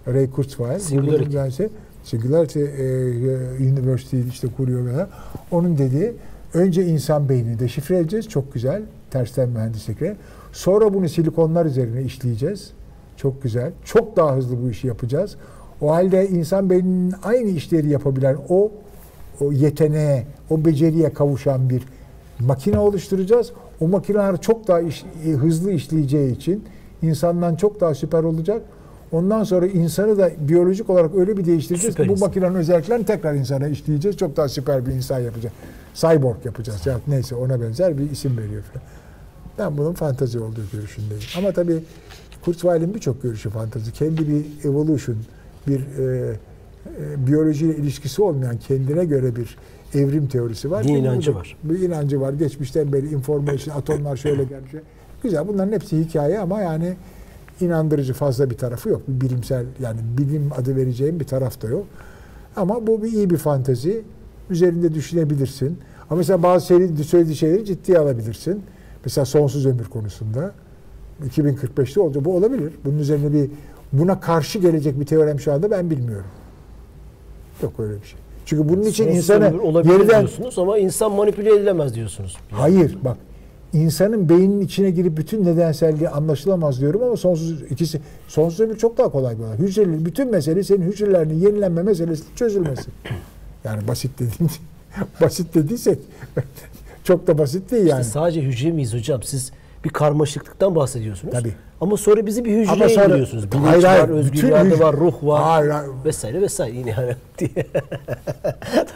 [0.08, 0.80] Ray Kurzweil.
[0.80, 1.70] Google'un mühendisi,
[2.08, 5.06] Singularity e, e, University işte kuruyor ve
[5.52, 6.14] onun dediği
[6.54, 8.30] önce insan beynini deşifre edeceğiz.
[8.30, 8.82] Çok güzel.
[9.12, 10.16] Tersten mühendislikle.
[10.52, 12.72] Sonra bunu silikonlar üzerine işleyeceğiz.
[13.18, 13.72] Çok güzel.
[13.86, 15.36] Çok daha hızlı bu işi yapacağız.
[15.82, 18.72] O halde insan beyninin aynı işleri yapabilen o
[19.42, 21.84] o yeteneğe, o beceriye kavuşan bir
[22.40, 23.52] makine oluşturacağız.
[23.82, 26.64] O makineler çok daha iş- e, hızlı işleyeceği için
[27.02, 28.62] insandan çok daha süper olacak.
[29.12, 32.28] Ondan sonra insanı da biyolojik olarak öyle bir değiştireceğiz Süper ki bu insan.
[32.28, 34.18] makinenin özelliklerini tekrar insana işleyeceğiz.
[34.18, 35.56] Çok daha süper bir insan yapacağız.
[35.94, 36.86] Cyborg yapacağız.
[36.86, 38.86] Ya neyse ona benzer bir isim veriyor falan.
[39.60, 41.24] Ben bunun fantazi olduğu görüşündeyim.
[41.38, 41.84] Ama tabii
[42.46, 43.92] Kurzweil'in birçok görüşü fantazi.
[43.94, 45.18] Kendi bir evolution,
[45.68, 46.36] bir e,
[47.00, 49.58] e, biyolojiyle ilişkisi olmayan kendine göre bir
[49.94, 50.84] evrim teorisi var.
[50.84, 51.58] Ki inancı var.
[51.64, 52.34] Bir inancı var.
[52.34, 54.72] Geçmişten beri information, atomlar şöyle gelmiş.
[55.24, 55.48] Güzel.
[55.48, 56.96] Bunların hepsi hikaye ama yani
[57.62, 59.02] inandırıcı fazla bir tarafı yok.
[59.08, 61.86] Bir bilimsel yani bilim adı vereceğim bir taraf da yok.
[62.56, 64.02] Ama bu bir iyi bir fantezi.
[64.50, 65.78] Üzerinde düşünebilirsin.
[66.10, 68.64] Ama mesela bazı şeyleri, söylediği şeyleri ciddiye alabilirsin.
[69.06, 70.52] Mesela sonsuz ömür konusunda.
[71.28, 72.26] 2045'te olacak.
[72.26, 72.74] Bu olabilir.
[72.86, 73.50] Bunun üzerine bir
[73.94, 76.28] buna karşı gelecek bir teorem şu anda ben bilmiyorum.
[77.64, 78.20] Yok öyle bir şey.
[78.46, 82.38] Çünkü bunun için Sonsuz insanı ömür olabilir yeniden diyorsunuz ama insan manipüle edilemez diyorsunuz.
[82.52, 83.18] Hayır bak
[83.74, 89.10] insanın beyninin içine girip bütün nedenselliği anlaşılamaz diyorum ama sonsuz ikisi sonsuz ömür çok daha
[89.10, 90.06] kolay bir olay.
[90.06, 92.90] Bütün mesele senin hücrelerinin yenilenme meselesi çözülmesi.
[93.64, 94.52] Yani basit dediğim
[95.22, 96.00] basit dediysek
[97.04, 98.04] çok da basit değil yani.
[98.04, 99.24] Siz sadece hücre miyiz hocam?
[99.24, 99.52] Siz
[99.86, 101.34] bir karmaşıklıktan bahsediyorsunuz.
[101.34, 101.54] Tabii.
[101.82, 103.52] Ama sonra bizi bir hücreye Ama sonra- indiriyorsunuz.
[103.52, 104.04] Bilinç Hayır, hayır.
[104.04, 105.44] var, özgür irade var, ruh var.
[105.44, 105.92] Hayır, hayır.
[106.06, 107.68] Vesaire vesaire yine yani diye.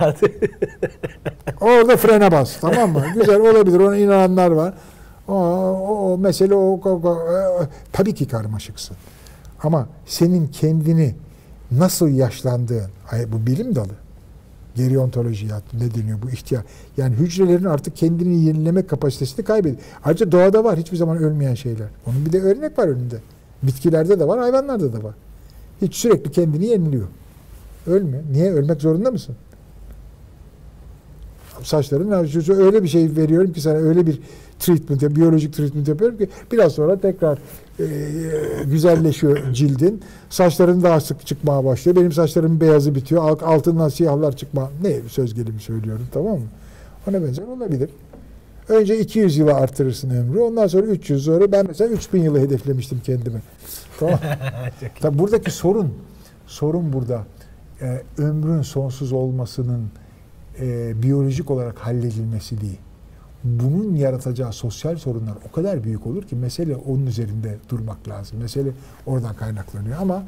[1.62, 3.04] Orada frene bas tamam mı?
[3.16, 4.74] Güzel olabilir ona inananlar var.
[5.28, 7.08] O, o, o mesele o, o- o-
[7.62, 8.98] o- tabii ki karmaşıksın.
[9.64, 11.16] Ama senin kendini
[11.72, 13.94] nasıl yaşlandığın, ay bu bilim dalı.
[14.76, 16.66] Geriontoloji ya ne deniyor bu ihtiyaç.
[16.98, 19.82] Yani hücrelerin artık kendini yenileme kapasitesini kaybediyor.
[20.04, 21.88] Ayrıca doğada var hiçbir zaman ölmeyen şeyler.
[22.08, 23.20] Onun bir de örnek var önünde.
[23.64, 25.16] Bitkilerde de var, hayvanlarda da var.
[25.82, 27.08] Hiç sürekli kendini yeniliyor.
[27.88, 28.24] Ölmüyor.
[28.32, 28.52] Niye?
[28.52, 29.36] Ölmek zorunda mısın?
[31.64, 32.12] Saçların
[32.50, 34.20] öyle bir şey veriyorum ki sana öyle bir
[34.60, 37.40] treatment, biyolojik treatment yapıyorum ki biraz sonra tekrar
[37.82, 40.02] e, güzelleşiyor cildin.
[40.30, 41.96] Saçların daha sık çıkmaya başlıyor.
[41.98, 43.30] Benim saçlarımın beyazı bitiyor.
[43.30, 44.70] alt- Altından siyahlar çıkma.
[44.84, 46.46] Ne söz gelimi söylüyorum tamam mı?
[47.10, 47.90] Ona benzer olabilir.
[48.70, 50.40] Önce 200 yıla artırırsın ömrü.
[50.40, 53.42] Ondan sonra 300 sonra ben mesela 3000 yılı hedeflemiştim kendime.
[54.00, 54.20] Tamam.
[55.02, 55.94] Tabii buradaki sorun
[56.48, 57.24] sorun burada
[57.82, 59.82] e, ömrün sonsuz olmasının
[60.60, 62.78] e, biyolojik olarak halledilmesi değil.
[63.44, 68.40] Bunun yaratacağı sosyal sorunlar o kadar büyük olur ki mesele onun üzerinde durmak lazım.
[68.40, 68.70] Mesele
[69.06, 70.24] oradan kaynaklanıyor ama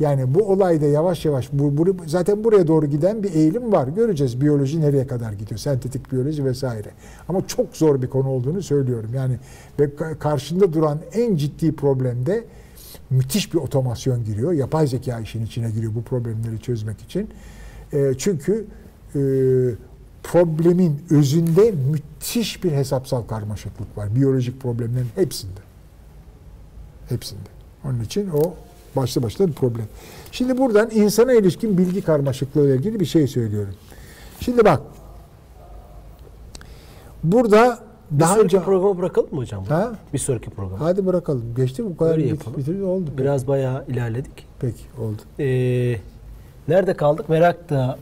[0.00, 3.88] yani bu olayda yavaş yavaş bu, bu- zaten buraya doğru giden bir eğilim var.
[3.88, 5.58] Göreceğiz biyoloji nereye kadar gidiyor.
[5.58, 6.88] Sentetik biyoloji vesaire.
[7.28, 9.10] Ama çok zor bir konu olduğunu söylüyorum.
[9.14, 9.38] Yani
[9.80, 12.44] ve ka- karşında duran en ciddi problemde
[13.10, 14.52] müthiş bir otomasyon giriyor.
[14.52, 17.28] Yapay zeka işin içine giriyor bu problemleri çözmek için.
[17.92, 18.64] E, çünkü
[19.14, 19.20] e,
[20.24, 24.14] problemin özünde müthiş bir hesapsal karmaşıklık var.
[24.14, 25.60] Biyolojik problemlerin hepsinde.
[27.08, 27.40] Hepsinde.
[27.84, 28.54] Onun için o
[28.96, 29.84] başlı başına bir problem.
[30.32, 33.74] Şimdi buradan insana ilişkin bilgi karmaşıklığı ile ilgili bir şey söylüyorum.
[34.40, 34.80] Şimdi bak.
[37.24, 37.78] Burada
[38.10, 39.64] Bir daha sonraki önce programa bırakalım mı hocam?
[39.64, 39.92] Ha?
[40.12, 40.78] Bir sonraki program.
[40.80, 41.54] Hadi bırakalım.
[41.56, 41.84] Geçti?
[41.84, 43.10] Bu kadar Öyle bit- bitirdi oldu.
[43.18, 44.46] Biraz bayağı ilerledik.
[44.60, 45.22] Peki oldu.
[45.38, 45.96] Ee,
[46.68, 47.28] nerede kaldık?
[47.28, 47.98] Merak da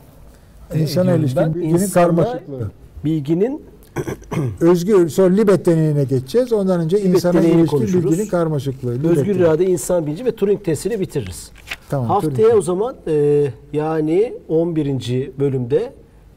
[0.81, 2.71] İnsana ediyorum ilişkin bilginin karmaşıklığı.
[3.05, 3.61] Bilginin
[4.61, 6.53] Özgür, sonra Libet deneyine geçeceğiz.
[6.53, 8.11] Ondan önce Libet insana ilişkin konuşuruz.
[8.11, 8.93] bilginin karmaşıklığı.
[8.93, 9.39] Libet özgür deneyi.
[9.39, 11.51] irade, insan bilinci ve Turing testiyle bitiririz.
[11.89, 12.55] Tamam, Haftaya Turing.
[12.55, 15.31] o zaman e, yani 11.
[15.39, 15.93] bölümde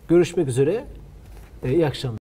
[0.08, 0.84] görüşmek üzere.
[1.64, 2.25] E, iyi akşamlar.